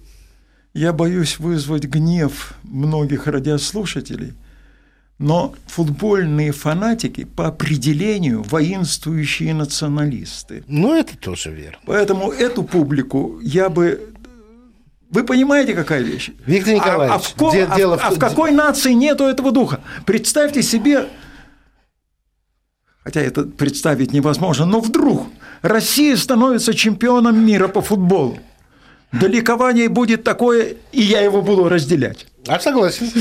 Я 0.76 0.94
боюсь 0.94 1.40
вызвать 1.40 1.86
гнев 1.86 2.54
многих 2.62 3.26
радиослушателей, 3.26 4.34
но 5.18 5.56
футбольные 5.66 6.52
фанатики 6.52 7.24
по 7.24 7.48
определению 7.48 8.44
воинствующие 8.44 9.56
националисты. 9.56 10.64
Ну, 10.68 10.94
это 10.94 11.18
тоже 11.18 11.50
верно. 11.50 11.80
Поэтому 11.88 12.32
эту 12.32 12.62
публику 12.62 13.40
я 13.42 13.70
бы 13.70 14.14
вы 15.10 15.24
понимаете, 15.24 15.74
какая 15.74 16.02
вещь? 16.02 16.32
Виктор 16.46 16.76
Николаевич, 16.76 17.12
а, 17.12 17.16
а, 17.16 17.20
в, 17.20 17.34
ко... 17.36 17.52
де, 17.52 17.68
дело 17.76 17.96
а, 17.96 17.98
в... 17.98 18.06
а 18.06 18.10
в 18.12 18.20
какой 18.20 18.52
нации 18.52 18.94
нету 18.94 19.24
этого 19.26 19.52
духа? 19.52 19.82
Представьте 20.06 20.62
себе, 20.62 21.08
хотя 23.04 23.22
это 23.22 23.44
представить 23.44 24.14
невозможно, 24.14 24.66
но 24.66 24.80
вдруг 24.80 25.28
Россия 25.64 26.16
становится 26.16 26.74
чемпионом 26.74 27.44
мира 27.44 27.68
по 27.68 27.82
футболу. 27.82 28.40
Да 29.12 29.28
ликование 29.28 29.90
будет 29.90 30.24
такое, 30.24 30.76
и 30.92 31.02
я 31.02 31.22
его 31.22 31.42
буду 31.42 31.68
разделять. 31.68 32.28
А 32.48 32.60
согласен. 32.60 33.12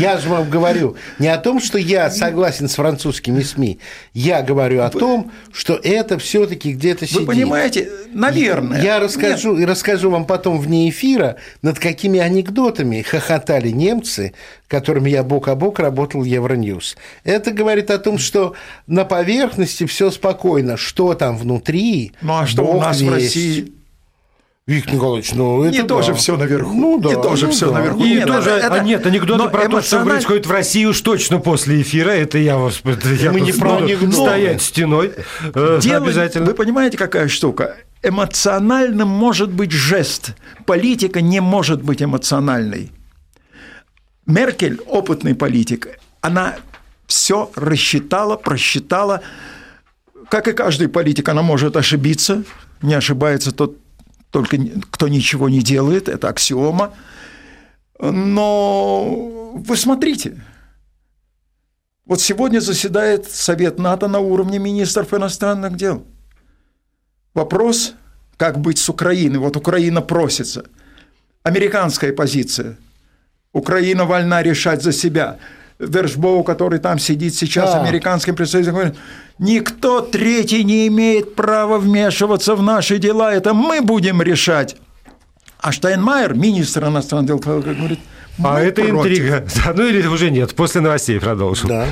Я 0.00 0.18
же 0.18 0.28
вам 0.28 0.48
говорю 0.48 0.96
не 1.18 1.28
о 1.28 1.38
том, 1.38 1.60
что 1.60 1.78
я 1.78 2.10
согласен 2.10 2.68
с 2.68 2.74
французскими 2.74 3.42
СМИ. 3.42 3.78
Я 4.14 4.42
говорю 4.42 4.82
о 4.82 4.90
том, 4.90 5.30
что 5.52 5.78
это 5.82 6.18
все-таки 6.18 6.72
где-то 6.72 7.06
сидит. 7.06 7.20
Вы 7.20 7.26
понимаете, 7.26 7.90
наверное. 8.12 8.82
Я 8.82 8.98
расскажу 9.00 9.52
Нет. 9.52 9.62
и 9.62 9.64
расскажу 9.66 10.10
вам 10.10 10.24
потом 10.24 10.58
вне 10.58 10.88
эфира, 10.88 11.36
над 11.62 11.78
какими 11.78 12.20
анекдотами 12.20 13.02
хохотали 13.02 13.68
немцы, 13.68 14.34
которыми 14.68 15.10
я 15.10 15.22
бок 15.22 15.48
о 15.48 15.54
бок 15.54 15.78
работал 15.78 16.22
в 16.22 16.24
Евроньюз. 16.24 16.96
Это 17.24 17.50
говорит 17.50 17.90
о 17.90 17.98
том, 17.98 18.18
что 18.18 18.54
на 18.86 19.04
поверхности 19.04 19.86
все 19.86 20.10
спокойно, 20.10 20.76
что 20.76 21.14
там 21.14 21.36
внутри. 21.36 22.12
Ну 22.22 22.38
а 22.38 22.46
что 22.46 22.62
Бог 22.62 22.76
у 22.76 22.80
нас 22.80 23.00
весть. 23.00 23.10
в 23.10 23.14
России? 23.14 23.72
Виктор 24.70 24.94
Николаевич, 24.94 25.32
ну 25.32 25.64
это 25.64 25.72
Не 25.72 25.82
да. 25.82 25.88
тоже 25.88 26.14
все 26.14 26.36
наверху. 26.36 26.72
Ну 26.72 27.00
да. 27.00 27.08
Не 27.08 27.14
тоже 27.16 27.46
ну, 27.46 27.52
все 27.52 27.66
да. 27.66 27.80
наверху. 27.80 28.04
И 28.04 28.10
нет, 28.10 28.26
тоже, 28.28 28.50
это, 28.50 28.74
а 28.74 28.78
нет, 28.78 29.04
анекдоты 29.04 29.48
про 29.48 29.66
эмоциональ... 29.66 29.80
то, 29.82 29.86
что 29.86 30.04
происходит 30.04 30.46
в 30.46 30.50
России 30.52 30.84
уж 30.84 31.00
точно 31.00 31.40
после 31.40 31.82
эфира, 31.82 32.10
это 32.10 32.38
я 32.38 32.56
вас 32.56 32.80
я 33.20 33.32
Мы 33.32 33.40
не 33.40 33.52
про 33.52 33.80
стоять 34.12 34.62
стеной 34.62 35.12
э, 35.54 35.78
Дело, 35.82 36.04
обязательно. 36.04 36.46
Вы 36.46 36.54
понимаете, 36.54 36.96
какая 36.96 37.26
штука? 37.26 37.78
Эмоциональным 38.04 39.08
может 39.08 39.50
быть 39.50 39.72
жест. 39.72 40.34
Политика 40.66 41.20
не 41.20 41.40
может 41.40 41.82
быть 41.82 42.00
эмоциональной. 42.00 42.92
Меркель, 44.26 44.80
опытный 44.86 45.34
политик, 45.34 45.98
она 46.20 46.54
все 47.08 47.50
рассчитала, 47.56 48.36
просчитала. 48.36 49.22
Как 50.28 50.46
и 50.46 50.52
каждый 50.52 50.86
политик, 50.86 51.28
она 51.28 51.42
может 51.42 51.76
ошибиться. 51.76 52.44
Не 52.82 52.94
ошибается 52.94 53.50
тот 53.50 53.76
только 54.30 54.56
кто 54.90 55.08
ничего 55.08 55.48
не 55.48 55.60
делает, 55.60 56.08
это 56.08 56.28
аксиома. 56.28 56.94
Но 57.98 59.52
вы 59.54 59.76
смотрите, 59.76 60.40
вот 62.06 62.20
сегодня 62.20 62.60
заседает 62.60 63.30
Совет 63.30 63.78
НАТО 63.78 64.08
на 64.08 64.18
уровне 64.20 64.58
министров 64.58 65.12
иностранных 65.12 65.76
дел. 65.76 66.04
Вопрос, 67.34 67.94
как 68.36 68.58
быть 68.58 68.78
с 68.78 68.88
Украиной. 68.88 69.38
Вот 69.38 69.56
Украина 69.56 70.00
просится. 70.00 70.64
Американская 71.42 72.12
позиция. 72.12 72.76
Украина 73.52 74.04
вольна 74.04 74.42
решать 74.42 74.82
за 74.82 74.92
себя. 74.92 75.38
Вершбоу, 75.80 76.44
который 76.44 76.78
там 76.78 76.98
сидит 76.98 77.34
сейчас, 77.34 77.72
да. 77.72 77.82
американским 77.82 78.36
представителем, 78.36 78.74
говорит, 78.74 78.96
никто 79.38 80.02
третий 80.02 80.62
не 80.62 80.86
имеет 80.88 81.34
права 81.34 81.78
вмешиваться 81.78 82.54
в 82.54 82.62
наши 82.62 82.98
дела, 82.98 83.32
это 83.32 83.54
мы 83.54 83.80
будем 83.80 84.20
решать. 84.20 84.76
А 85.58 85.72
Штайнмайер, 85.72 86.34
министр 86.34 86.86
иностранных 86.86 87.26
дел, 87.26 87.38
говорит, 87.38 87.98
а 88.42 88.60
это 88.60 88.82
против. 88.82 88.94
интрига. 88.94 89.46
Ну 89.74 89.86
или 89.86 90.06
уже 90.06 90.30
нет. 90.30 90.54
После 90.54 90.80
новостей 90.80 91.20
продолжим. 91.20 91.68
Да. 91.68 91.86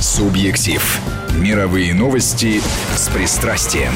Субъектив. 0.00 0.82
Мировые 1.38 1.94
новости 1.94 2.60
с 2.96 3.08
пристрастием. 3.08 3.92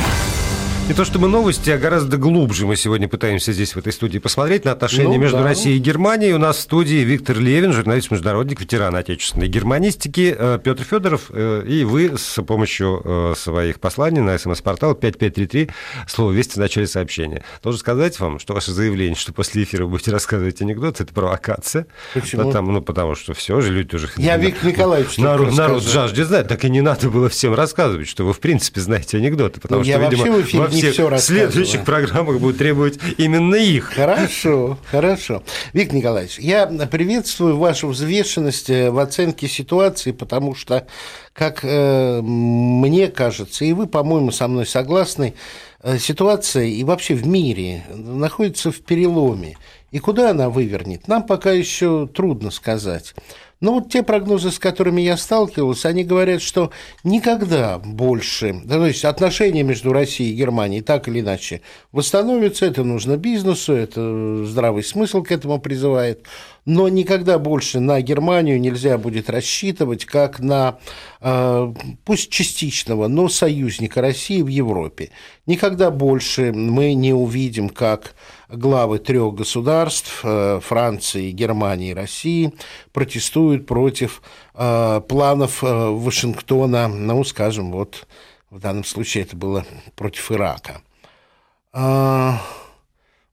Не 0.88 0.94
то 0.94 1.04
чтобы 1.04 1.26
новости, 1.26 1.68
а 1.70 1.78
гораздо 1.78 2.16
глубже 2.16 2.64
мы 2.64 2.76
сегодня 2.76 3.08
пытаемся 3.08 3.52
здесь, 3.52 3.74
в 3.74 3.76
этой 3.76 3.92
студии, 3.92 4.20
посмотреть 4.20 4.64
на 4.64 4.70
отношения 4.70 5.16
ну, 5.16 5.18
между 5.18 5.38
да. 5.38 5.42
Россией 5.42 5.78
и 5.78 5.80
Германией. 5.80 6.32
У 6.32 6.38
нас 6.38 6.58
в 6.58 6.60
студии 6.60 6.98
Виктор 6.98 7.40
Левин, 7.40 7.72
журналист-международник, 7.72 8.60
ветеран 8.60 8.94
отечественной 8.94 9.48
германистики, 9.48 10.32
э, 10.38 10.60
Петр 10.62 10.84
Федоров, 10.84 11.22
э, 11.30 11.64
и 11.66 11.82
вы 11.82 12.16
с 12.16 12.40
помощью 12.40 13.02
э, 13.04 13.34
своих 13.36 13.80
посланий 13.80 14.20
на 14.20 14.38
смс-портал 14.38 14.94
5533, 14.94 15.70
слово 16.06 16.30
«Вести» 16.30 16.54
в 16.54 16.58
начале 16.58 16.86
сообщения. 16.86 17.42
Должен 17.64 17.80
сказать 17.80 18.20
вам, 18.20 18.38
что 18.38 18.54
ваше 18.54 18.70
заявление, 18.70 19.16
что 19.16 19.32
после 19.32 19.64
эфира 19.64 19.86
вы 19.86 19.90
будете 19.90 20.12
рассказывать 20.12 20.62
анекдот, 20.62 21.00
это 21.00 21.12
провокация. 21.12 21.88
Почему? 22.14 22.44
Потому, 22.44 22.70
ну, 22.70 22.80
потому 22.80 23.16
что 23.16 23.34
все 23.34 23.60
же 23.60 23.72
люди 23.72 23.96
уже... 23.96 24.08
Я 24.18 24.36
Виктор 24.36 24.70
Николаевич 24.70 25.18
народ, 25.18 25.52
народ 25.52 25.82
жаждет 25.82 26.28
знать, 26.28 26.46
так 26.46 26.64
и 26.64 26.70
не 26.70 26.80
надо 26.80 27.10
было 27.10 27.28
всем 27.28 27.54
рассказывать, 27.54 28.06
что 28.06 28.24
вы, 28.24 28.32
в 28.32 28.38
принципе, 28.38 28.80
знаете 28.80 29.16
анекдоты, 29.16 29.60
потому 29.60 29.82
ну, 29.82 29.84
что, 29.84 29.98
видимо, 29.98 30.62
во 30.62 30.75
всех 30.76 30.92
все 30.92 31.18
следующих 31.18 31.84
программах 31.84 32.40
будут 32.40 32.58
требовать 32.58 32.98
именно 33.18 33.54
их. 33.54 33.92
Хорошо, 33.94 34.78
хорошо. 34.90 35.42
Виктор 35.72 35.96
Николаевич, 35.96 36.38
я 36.38 36.66
приветствую 36.66 37.56
вашу 37.56 37.88
взвешенность 37.88 38.70
э, 38.70 38.90
в 38.90 38.98
оценке 38.98 39.48
ситуации, 39.48 40.12
потому 40.12 40.54
что, 40.54 40.86
как 41.32 41.60
э, 41.62 42.20
мне 42.22 43.08
кажется, 43.08 43.64
и 43.64 43.72
вы, 43.72 43.86
по-моему, 43.86 44.30
со 44.30 44.48
мной 44.48 44.66
согласны, 44.66 45.34
э, 45.82 45.98
ситуация 45.98 46.64
и 46.64 46.84
вообще 46.84 47.14
в 47.14 47.26
мире 47.26 47.84
находится 47.94 48.70
в 48.70 48.80
переломе. 48.80 49.56
И 49.92 49.98
куда 49.98 50.30
она 50.30 50.50
вывернет, 50.50 51.08
нам 51.08 51.22
пока 51.22 51.52
еще 51.52 52.08
трудно 52.12 52.50
сказать. 52.50 53.14
Но 53.60 53.74
вот 53.74 53.90
те 53.90 54.02
прогнозы, 54.02 54.50
с 54.50 54.58
которыми 54.58 55.00
я 55.00 55.16
сталкивался, 55.16 55.88
они 55.88 56.04
говорят, 56.04 56.42
что 56.42 56.72
никогда 57.04 57.78
больше, 57.78 58.60
то 58.68 58.86
есть 58.86 59.04
отношения 59.04 59.62
между 59.62 59.94
Россией 59.94 60.32
и 60.32 60.36
Германией 60.36 60.82
так 60.82 61.08
или 61.08 61.20
иначе 61.20 61.62
восстановятся, 61.90 62.66
это 62.66 62.84
нужно 62.84 63.16
бизнесу, 63.16 63.72
это 63.72 64.44
здравый 64.44 64.84
смысл 64.84 65.22
к 65.22 65.32
этому 65.32 65.58
призывает, 65.58 66.26
но 66.66 66.88
никогда 66.88 67.38
больше 67.38 67.80
на 67.80 68.02
Германию 68.02 68.60
нельзя 68.60 68.98
будет 68.98 69.30
рассчитывать 69.30 70.04
как 70.04 70.38
на, 70.38 70.78
э, 71.22 71.72
пусть 72.04 72.28
частичного, 72.28 73.08
но 73.08 73.30
союзника 73.30 74.02
России 74.02 74.42
в 74.42 74.48
Европе. 74.48 75.10
Никогда 75.46 75.90
больше 75.90 76.52
мы 76.52 76.92
не 76.92 77.14
увидим, 77.14 77.70
как 77.70 78.14
главы 78.48 78.98
трех 78.98 79.34
государств, 79.34 80.20
э, 80.22 80.60
Франции, 80.62 81.30
Германии 81.30 81.90
и 81.90 81.94
России, 81.94 82.52
протестуют 82.92 83.66
против 83.66 84.22
э, 84.54 85.00
планов 85.08 85.62
Вашингтона, 85.62 86.88
ну, 86.88 87.24
скажем, 87.24 87.72
вот 87.72 88.06
в 88.50 88.60
данном 88.60 88.84
случае 88.84 89.24
это 89.24 89.36
было 89.36 89.64
против 89.94 90.32
Ирака. 90.32 90.80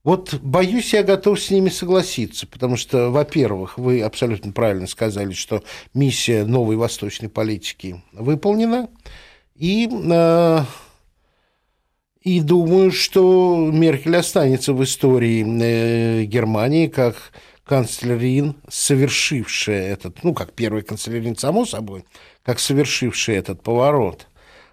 Вот 0.03 0.33
боюсь, 0.41 0.93
я 0.93 1.01
готов 1.01 1.39
с 1.39 1.49
ними 1.49 1.69
согласиться, 1.69 2.45
потому 2.45 2.75
что, 2.75 3.09
во-первых, 3.09 3.77
вы 3.77 4.01
абсолютно 4.01 4.51
правильно 4.51 4.85
сказали, 4.85 5.31
что 5.31 5.63
миссия 5.93 6.43
новой 6.43 6.75
восточной 6.75 7.29
политики 7.29 8.03
выполнена, 8.11 8.89
и, 9.55 9.87
э, 9.89 10.59
и 12.23 12.39
думаю, 12.39 12.91
что 12.91 13.69
Меркель 13.71 14.15
останется 14.15 14.73
в 14.73 14.83
истории 14.83 15.43
э, 15.43 16.23
Германии 16.23 16.87
как 16.87 17.15
канцлерин, 17.65 18.55
совершившая 18.69 19.93
этот, 19.93 20.23
ну, 20.23 20.33
как 20.33 20.53
первый 20.53 20.83
канцлерин, 20.83 21.35
само 21.35 21.65
собой, 21.65 22.05
как 22.43 22.59
совершившая 22.59 23.37
этот 23.37 23.61
поворот. 23.61 24.27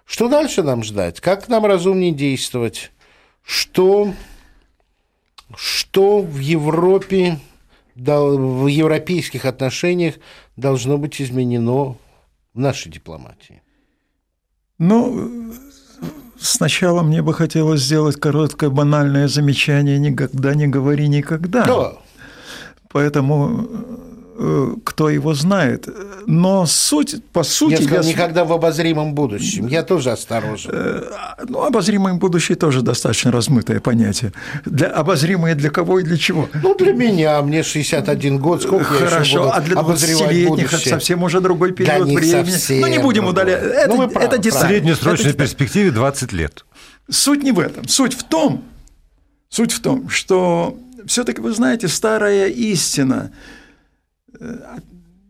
Что 0.05 0.29
дальше 0.29 0.63
нам 0.63 0.83
ждать? 0.83 1.19
Как 1.19 1.47
нам 1.47 1.65
разумнее 1.65 2.11
действовать? 2.11 2.91
Что 3.43 4.13
что 5.55 6.21
в 6.21 6.39
Европе, 6.39 7.39
в 7.95 8.67
европейских 8.67 9.45
отношениях 9.45 10.15
должно 10.55 10.97
быть 10.97 11.21
изменено 11.21 11.97
в 12.53 12.59
нашей 12.59 12.91
дипломатии? 12.91 13.61
Ну, 14.77 15.53
сначала 16.41 17.03
мне 17.03 17.21
бы 17.21 17.33
хотелось 17.33 17.81
сделать 17.81 18.19
короткое 18.19 18.69
банальное 18.69 19.27
замечание 19.27 19.99
«никогда 19.99 20.53
не 20.55 20.67
говори 20.67 21.07
никогда». 21.07 21.65
Да. 21.65 21.93
Поэтому 22.91 23.67
кто 24.83 25.09
его 25.09 25.33
знает. 25.33 25.87
Но 26.25 26.65
суть, 26.65 27.23
по 27.31 27.43
сути... 27.43 27.73
Я 27.73 27.81
сказал, 27.81 28.03
я... 28.03 28.09
никогда 28.09 28.45
в 28.45 28.53
обозримом 28.53 29.13
будущем. 29.13 29.67
Я 29.67 29.83
тоже 29.83 30.11
осторожен. 30.11 30.71
Э, 30.73 31.03
ну, 31.47 31.63
обозримое 31.63 32.13
будущее 32.15 32.55
тоже 32.55 32.81
достаточно 32.81 33.31
размытое 33.31 33.79
понятие. 33.79 34.33
Для... 34.65 34.87
Обозримое 34.87 35.55
для 35.55 35.69
кого 35.69 35.99
и 35.99 36.03
для 36.03 36.17
чего? 36.17 36.49
Ну, 36.63 36.75
для 36.75 36.93
меня. 36.93 37.41
Мне 37.41 37.63
61 37.63 38.39
год. 38.39 38.63
Сколько 38.63 38.85
Хорошо, 38.85 39.15
я 39.15 39.21
еще 39.21 39.37
буду 39.39 39.51
а 39.53 39.61
для 39.61 39.75
20-летних 39.75 40.73
это 40.73 40.89
совсем 40.89 41.23
уже 41.23 41.41
другой 41.41 41.71
период 41.73 42.05
для 42.05 42.15
времени. 42.15 42.51
Совсем 42.51 42.81
ну, 42.81 42.87
не 42.87 42.99
будем 42.99 43.25
удалять. 43.27 43.61
Это, 43.61 43.87
ну, 43.89 44.07
правы, 44.07 44.25
это 44.25 44.37
деталь. 44.37 44.65
В 44.65 44.67
среднесрочной 44.67 45.29
это 45.31 45.39
перспективе 45.39 45.91
20 45.91 46.31
лет. 46.31 46.65
Суть 47.09 47.43
не 47.43 47.51
в 47.51 47.59
этом. 47.59 47.87
Суть 47.87 48.13
в 48.13 48.23
том, 48.23 48.63
суть 49.49 49.71
в 49.71 49.81
том, 49.81 50.09
что 50.09 50.77
все-таки 51.05 51.41
вы 51.41 51.53
знаете 51.53 51.87
старая 51.87 52.47
истина– 52.47 53.31
Э, 53.41 53.60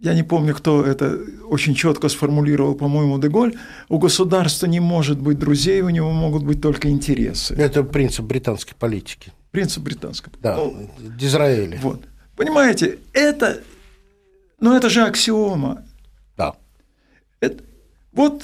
я 0.01 0.15
не 0.15 0.23
помню, 0.23 0.55
кто 0.55 0.83
это 0.83 1.19
очень 1.47 1.75
четко 1.75 2.09
сформулировал, 2.09 2.73
по-моему, 2.73 3.19
Деголь, 3.19 3.55
у 3.87 3.99
государства 3.99 4.65
не 4.65 4.79
может 4.79 5.19
быть 5.19 5.37
друзей, 5.37 5.81
у 5.81 5.89
него 5.89 6.11
могут 6.11 6.43
быть 6.43 6.59
только 6.59 6.89
интересы. 6.89 7.53
Это 7.53 7.83
принцип 7.83 8.25
британской 8.25 8.73
политики. 8.77 9.31
Принцип 9.51 9.83
британской 9.83 10.33
Да, 10.41 10.55
ну, 10.55 10.89
Израиля. 11.19 11.77
Вот. 11.81 12.01
Понимаете, 12.35 12.97
это, 13.13 13.61
ну 14.59 14.75
это 14.75 14.89
же 14.89 15.03
аксиома. 15.03 15.83
Да. 16.35 16.55
Это, 17.39 17.63
вот 18.11 18.43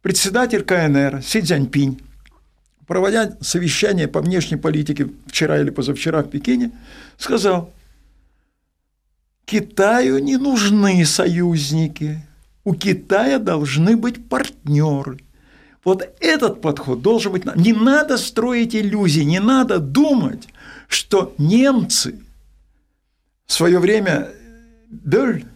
председатель 0.00 0.62
КНР 0.62 1.22
Си 1.22 1.42
Цзяньпинь, 1.42 2.00
проводя 2.86 3.36
совещание 3.42 4.08
по 4.08 4.22
внешней 4.22 4.56
политике 4.56 5.08
вчера 5.26 5.60
или 5.60 5.68
позавчера 5.68 6.22
в 6.22 6.30
Пекине, 6.30 6.70
сказал, 7.18 7.70
Китаю 9.48 10.18
не 10.18 10.36
нужны 10.36 11.06
союзники, 11.06 12.22
у 12.64 12.74
Китая 12.74 13.38
должны 13.38 13.96
быть 13.96 14.28
партнеры. 14.28 15.20
Вот 15.82 16.06
этот 16.20 16.60
подход 16.60 17.00
должен 17.00 17.32
быть. 17.32 17.46
Не 17.56 17.72
надо 17.72 18.18
строить 18.18 18.76
иллюзии, 18.76 19.22
не 19.22 19.40
надо 19.40 19.78
думать, 19.78 20.48
что 20.86 21.34
немцы 21.38 22.20
в 23.46 23.54
свое 23.54 23.78
время 23.78 24.28
Бёль, 24.90 25.46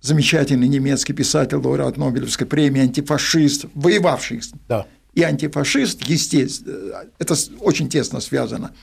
замечательный 0.00 0.68
немецкий 0.68 1.12
писатель, 1.12 1.56
лауреат 1.56 1.96
Нобелевской 1.96 2.46
премии, 2.46 2.82
антифашист, 2.82 3.64
воевавший 3.74 4.42
да. 4.68 4.86
и 5.12 5.22
антифашист, 5.22 6.02
естественно, 6.06 7.04
это 7.18 7.34
очень 7.58 7.88
тесно 7.88 8.20
связано– 8.20 8.70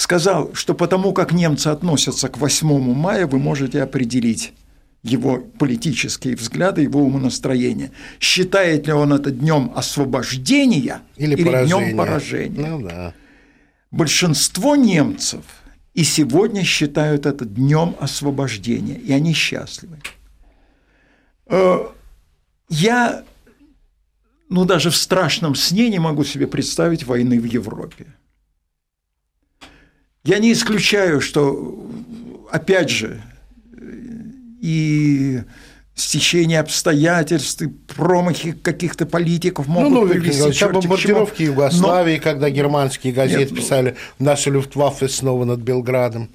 сказал, 0.00 0.54
что 0.54 0.74
потому 0.74 1.12
как 1.12 1.32
немцы 1.32 1.68
относятся 1.68 2.28
к 2.28 2.38
8 2.38 2.94
мая, 2.94 3.26
вы 3.26 3.38
можете 3.38 3.82
определить 3.82 4.52
его 5.02 5.38
политические 5.58 6.36
взгляды, 6.36 6.82
его 6.82 7.00
умонастроение. 7.00 7.90
Считает 8.18 8.86
ли 8.86 8.92
он 8.92 9.12
это 9.12 9.30
днем 9.30 9.72
освобождения 9.74 11.00
или, 11.16 11.34
или 11.34 11.66
днем 11.66 11.96
поражения? 11.96 12.66
Ну, 12.66 12.88
да. 12.88 13.14
Большинство 13.90 14.76
немцев 14.76 15.44
и 15.94 16.04
сегодня 16.04 16.64
считают 16.64 17.26
это 17.26 17.44
днем 17.44 17.96
освобождения, 17.98 18.94
и 18.94 19.12
они 19.12 19.34
счастливы. 19.34 19.98
Э, 21.46 21.78
я, 22.68 23.24
ну 24.48 24.64
даже 24.64 24.90
в 24.90 24.96
страшном 24.96 25.54
сне 25.54 25.88
не 25.88 25.98
могу 25.98 26.24
себе 26.24 26.46
представить 26.46 27.04
войны 27.04 27.40
в 27.40 27.44
Европе. 27.44 28.06
Я 30.24 30.38
не 30.38 30.52
исключаю, 30.52 31.20
что, 31.20 31.88
опять 32.50 32.90
же, 32.90 33.22
и 34.60 35.40
стечение 35.94 36.60
обстоятельств, 36.60 37.62
и 37.62 37.68
промахи 37.68 38.52
каких-то 38.52 39.06
политиков 39.06 39.66
могут 39.66 39.92
ну, 39.92 40.06
ну, 40.06 40.08
привести 40.08 40.64
к 40.64 40.72
бомбардировки 40.72 41.42
Югославии, 41.42 42.16
Но... 42.16 42.22
когда 42.22 42.50
германские 42.50 43.12
газеты 43.12 43.40
Нет, 43.40 43.50
ну, 43.50 43.56
писали 43.56 43.96
«Наша 44.18 44.50
Люфтваффе 44.50 45.08
снова 45.08 45.44
над 45.44 45.60
Белградом». 45.60 46.30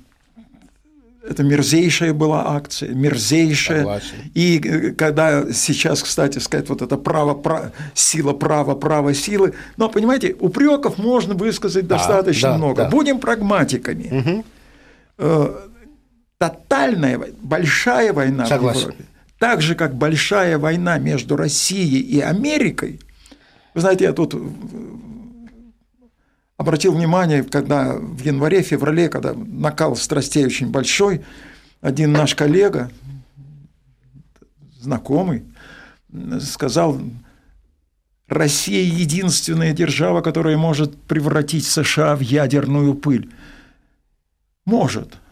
Это 1.28 1.44
мерзейшая 1.44 2.14
была 2.14 2.56
акция, 2.56 2.90
мерзейшая. 2.94 3.80
Согласен. 3.80 4.16
И 4.34 4.60
э, 4.60 4.92
когда 4.92 5.52
сейчас, 5.52 6.04
кстати 6.04 6.40
сказать, 6.40 6.70
вот 6.70 6.82
это 6.82 6.98
право, 6.98 7.34
право 7.34 7.72
сила 7.94 8.34
права, 8.34 8.76
право 8.76 9.14
силы, 9.14 9.54
но, 9.78 9.90
понимаете, 9.90 10.36
упреков 10.40 10.98
можно 10.98 11.34
высказать 11.34 11.88
да, 11.88 11.98
достаточно 11.98 12.50
да, 12.50 12.58
много. 12.58 12.84
Да. 12.84 12.90
Будем 12.90 13.20
прагматиками. 13.20 14.44
Угу. 15.18 15.56
Тотальная, 16.38 17.20
большая 17.42 18.14
война 18.14 18.46
Согласен. 18.46 18.80
в 18.80 18.84
Европе, 18.84 19.06
так 19.40 19.62
же, 19.62 19.76
как 19.76 19.96
большая 19.96 20.58
война 20.58 20.98
между 21.00 21.36
Россией 21.36 22.02
и 22.02 22.20
Америкой, 22.20 23.00
вы 23.74 23.82
знаете, 23.82 24.06
я 24.06 24.14
тут 24.14 24.36
обратил 26.58 26.94
внимание, 26.94 27.44
когда 27.44 27.96
в 27.98 28.22
январе-феврале, 28.22 29.10
когда 29.10 29.34
накал 29.34 29.96
страстей 29.96 30.46
очень 30.46 30.72
большой, 30.72 31.22
один 31.82 32.12
наш 32.12 32.36
коллега, 32.36 32.92
знакомый, 34.80 35.46
сказал, 36.42 37.00
Россия 38.28 38.84
единственная 38.84 39.74
держава, 39.74 40.22
которая 40.22 40.58
может 40.58 41.00
превратить 41.04 41.66
США 41.66 42.16
в 42.16 42.22
ядерную 42.22 42.96
пыль. 42.96 43.32
Может– 44.66 45.18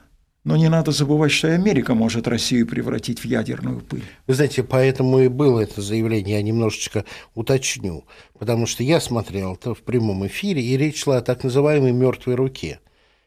но 0.43 0.57
не 0.57 0.69
надо 0.69 0.91
забывать, 0.91 1.31
что 1.31 1.47
и 1.47 1.51
Америка 1.51 1.93
может 1.93 2.27
Россию 2.27 2.67
превратить 2.67 3.19
в 3.19 3.25
ядерную 3.25 3.79
пыль. 3.81 4.03
Вы 4.27 4.33
знаете, 4.33 4.63
поэтому 4.63 5.19
и 5.19 5.27
было 5.27 5.61
это 5.61 5.81
заявление, 5.81 6.37
я 6.37 6.41
немножечко 6.41 7.05
уточню. 7.33 8.05
Потому 8.37 8.65
что 8.65 8.83
я 8.83 8.99
смотрел 8.99 9.55
это 9.55 9.73
в 9.73 9.81
прямом 9.81 10.27
эфире, 10.27 10.61
и 10.61 10.77
речь 10.77 11.01
шла 11.03 11.17
о 11.17 11.21
так 11.21 11.43
называемой 11.43 11.91
мертвой 11.91 12.35
руке. 12.35 12.79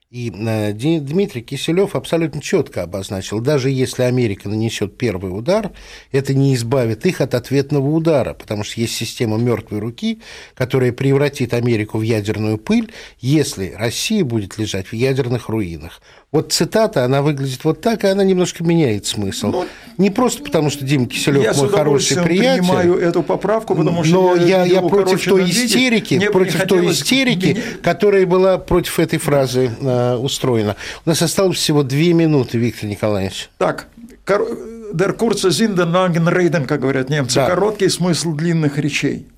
И 0.09 0.31
э, 0.33 0.73
Дмитрий 0.73 1.43
Киселев 1.43 1.97
абсолютно 1.97 2.41
четко 2.41 2.85
обозначил, 2.85 3.41
даже 3.41 3.71
если 3.71 4.05
Америка 4.05 4.49
нанесет 4.49 4.97
первый 4.97 5.37
удар, 5.37 5.73
это 6.13 6.33
не 6.33 6.55
избавит 6.55 7.05
их 7.07 7.21
от 7.21 7.35
ответного 7.35 7.89
удара, 7.89 8.33
потому 8.33 8.63
что 8.63 8.81
есть 8.81 8.95
система 8.95 9.37
мертвой 9.37 9.81
руки, 9.81 10.23
которая 10.55 10.93
превратит 10.93 11.55
Америку 11.55 11.99
в 11.99 12.03
ядерную 12.03 12.57
пыль, 12.57 12.93
если 13.19 13.75
Россия 13.77 14.25
будет 14.25 14.59
лежать 14.59 14.87
в 14.87 14.93
ядерных 14.93 15.49
руинах. 15.49 16.01
Вот 16.31 16.53
цитата, 16.53 17.05
она 17.05 17.23
выглядит 17.23 17.65
вот 17.65 17.81
так, 17.81 18.05
и 18.05 18.09
она 18.09 18.23
немножко 18.23 18.63
меняет 18.63 19.07
смысл. 19.07 19.47
Но, 19.47 19.53
ну, 19.63 19.67
не 19.97 20.11
просто 20.11 20.43
потому, 20.43 20.71
что 20.71 20.85
Дима 20.85 21.07
Киселев 21.07 21.43
я 21.43 21.55
мой 21.55 21.69
хороший 21.69 22.23
приятель. 22.23 22.45
Я 22.45 22.57
принимаю 22.59 22.99
эту 22.99 23.23
поправку, 23.23 23.75
потому 23.75 24.05
что 24.05 24.37
но 24.37 24.37
я, 24.37 24.65
я, 24.65 24.83
против 24.83 25.25
той 25.25 25.49
истерики, 25.49 26.29
против 26.29 26.67
той 26.67 26.91
истерики, 26.91 27.57
которая 27.83 28.27
была 28.27 28.59
против 28.59 29.01
этой 29.01 29.19
фразы 29.19 29.71
э, 29.97 30.17
устроена. 30.17 30.77
У 31.05 31.09
нас 31.09 31.23
осталось 31.23 31.59
всего 31.59 31.83
две 31.83 32.13
минуты, 32.13 32.59
Виктор 32.59 32.89
Николаевич. 32.89 33.51
Так, 33.59 33.89
der 34.27 35.13
kurze 35.13 35.51
Sinn 35.51 35.75
der 35.75 35.87
langen 35.87 36.29
Reden, 36.29 36.67
как 36.67 36.81
говорят 36.81 37.11
немцы, 37.11 37.37
да. 37.37 37.47
короткий 37.47 37.89
смысл 37.89 38.35
длинных 38.35 38.79
речей. 38.79 39.29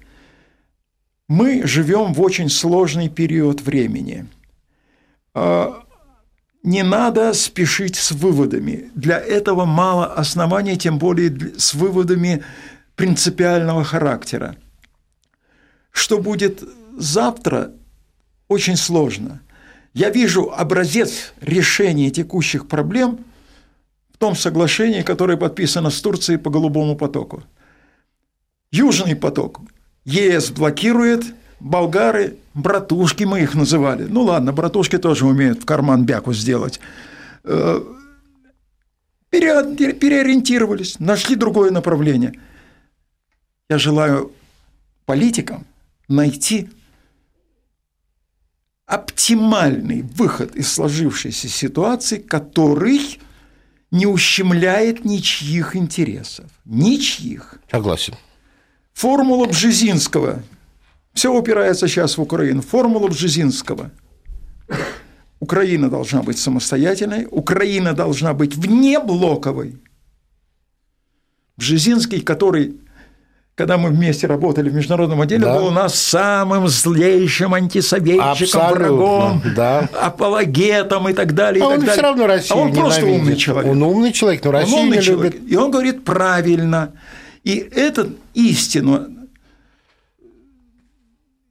Мы 1.29 1.67
живем 1.67 2.15
в 2.15 2.21
очень 2.23 2.49
сложный 2.49 3.09
период 3.09 3.61
времени 3.61 4.27
а, 5.35 5.83
не 6.63 6.83
надо 6.83 7.33
спешить 7.35 7.97
с 7.97 8.13
выводами. 8.13 8.91
Для 8.95 9.19
этого 9.19 9.65
мало 9.65 10.07
оснований, 10.15 10.77
тем 10.77 10.99
более 10.99 11.59
с 11.59 11.75
выводами 11.75 12.43
принципиального 12.97 13.85
характера. 13.85 14.57
Что 15.91 16.19
будет 16.19 16.63
завтра, 16.99 17.73
очень 18.49 18.77
сложно. 18.77 19.41
Я 19.95 20.11
вижу 20.11 20.53
образец 20.53 21.33
решения 21.41 22.11
текущих 22.11 22.69
проблем 22.69 23.25
в 24.13 24.19
том 24.19 24.37
соглашении, 24.37 25.03
которое 25.03 25.37
подписано 25.37 25.91
с 25.91 26.01
Турцией 26.01 26.39
по 26.39 26.51
Голубому 26.51 26.97
потоку. 26.97 27.43
Южный 28.71 29.17
поток 29.17 29.61
ЕС 30.05 30.51
блокирует– 30.51 31.25
болгары, 31.61 32.37
братушки 32.55 33.25
мы 33.25 33.43
их 33.43 33.55
называли. 33.55 34.05
Ну 34.05 34.23
ладно, 34.23 34.53
братушки 34.53 34.99
тоже 34.99 35.27
умеют 35.27 35.63
в 35.63 35.65
карман 35.65 36.05
бяку 36.05 36.33
сделать. 36.33 36.81
Э, 37.45 37.81
переориентировались, 39.31 40.99
нашли 40.99 41.37
другое 41.37 41.71
направление. 41.71 42.35
Я 43.69 43.79
желаю 43.79 44.33
политикам 45.05 45.67
найти 46.09 46.71
оптимальный 48.89 50.03
выход 50.03 50.57
из 50.57 50.73
сложившейся 50.73 51.49
ситуации, 51.49 52.19
который 52.19 53.21
не 53.93 54.07
ущемляет 54.07 55.05
ничьих 55.05 55.77
интересов. 55.77 56.47
Ничьих. 56.65 57.61
Согласен. 57.71 58.15
Формула 58.95 59.47
Бжезинского– 59.47 60.43
все 61.19 61.35
упирается 61.35 61.89
сейчас 61.89 62.17
в 62.17 62.23
Украину. 62.23 62.63
Формула 62.63 63.09
Бжезинского. 63.09 63.91
Украина 65.41 65.91
должна 65.91 66.23
быть 66.23 66.39
самостоятельной, 66.39 67.27
Украина 67.29 67.93
должна 67.93 68.35
быть 68.35 68.55
внеблоковой. 68.55 69.83
Бжезинский, 71.57 72.21
который, 72.21 72.77
когда 73.59 73.77
мы 73.77 73.89
вместе 73.89 74.29
работали 74.29 74.71
в 74.71 74.75
международном 74.75 75.21
отделе, 75.21 75.43
да. 75.43 75.59
был 75.59 75.67
у 75.67 75.71
нас 75.73 75.97
самым 75.97 76.69
злейшим 76.69 77.55
антисоветчиком, 77.55 78.31
Абсолютно, 78.31 78.71
врагом, 78.71 79.43
да. 79.57 79.89
апологетом 80.01 81.09
и 81.09 81.13
так 81.13 81.35
далее. 81.35 81.65
А 81.65 81.73
и 81.73 81.75
он 81.75 81.81
так 81.81 81.91
все 81.91 82.03
равно 82.03 82.29
Россию 82.29 82.57
А 82.57 82.63
он 82.63 82.73
просто 82.73 83.05
умный 83.05 83.35
человек. 83.35 83.73
Он 83.73 83.83
умный 83.83 84.13
человек, 84.13 84.45
но 84.45 84.53
Россию 84.53 84.77
он 84.77 84.83
умный 84.85 84.99
не 84.99 85.03
человек. 85.03 85.35
любит. 85.35 85.51
И 85.51 85.57
он 85.57 85.73
говорит 85.73 86.05
правильно. 86.05 86.93
И 87.43 87.57
эту 87.57 88.13
истину 88.35 89.09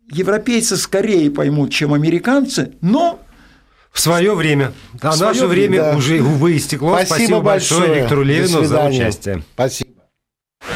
европейцы 0.09 0.77
скорее 0.77 1.29
поймут, 1.29 1.73
чем 1.73 1.93
американцы, 1.93 2.71
но 2.79 3.19
в 3.91 3.99
свое 3.99 4.33
время. 4.33 4.71
А 5.01 5.11
в 5.11 5.19
наше 5.19 5.45
время 5.45 5.79
да. 5.79 5.97
уже, 5.97 6.21
увы, 6.21 6.55
истекло. 6.55 6.93
Спасибо, 6.93 7.15
Спасибо 7.15 7.41
большое, 7.41 7.79
большое 7.81 8.01
Виктору 8.01 8.23
Левину 8.23 8.63
за 8.63 8.85
участие. 8.85 9.43
Спасибо. 9.53 9.96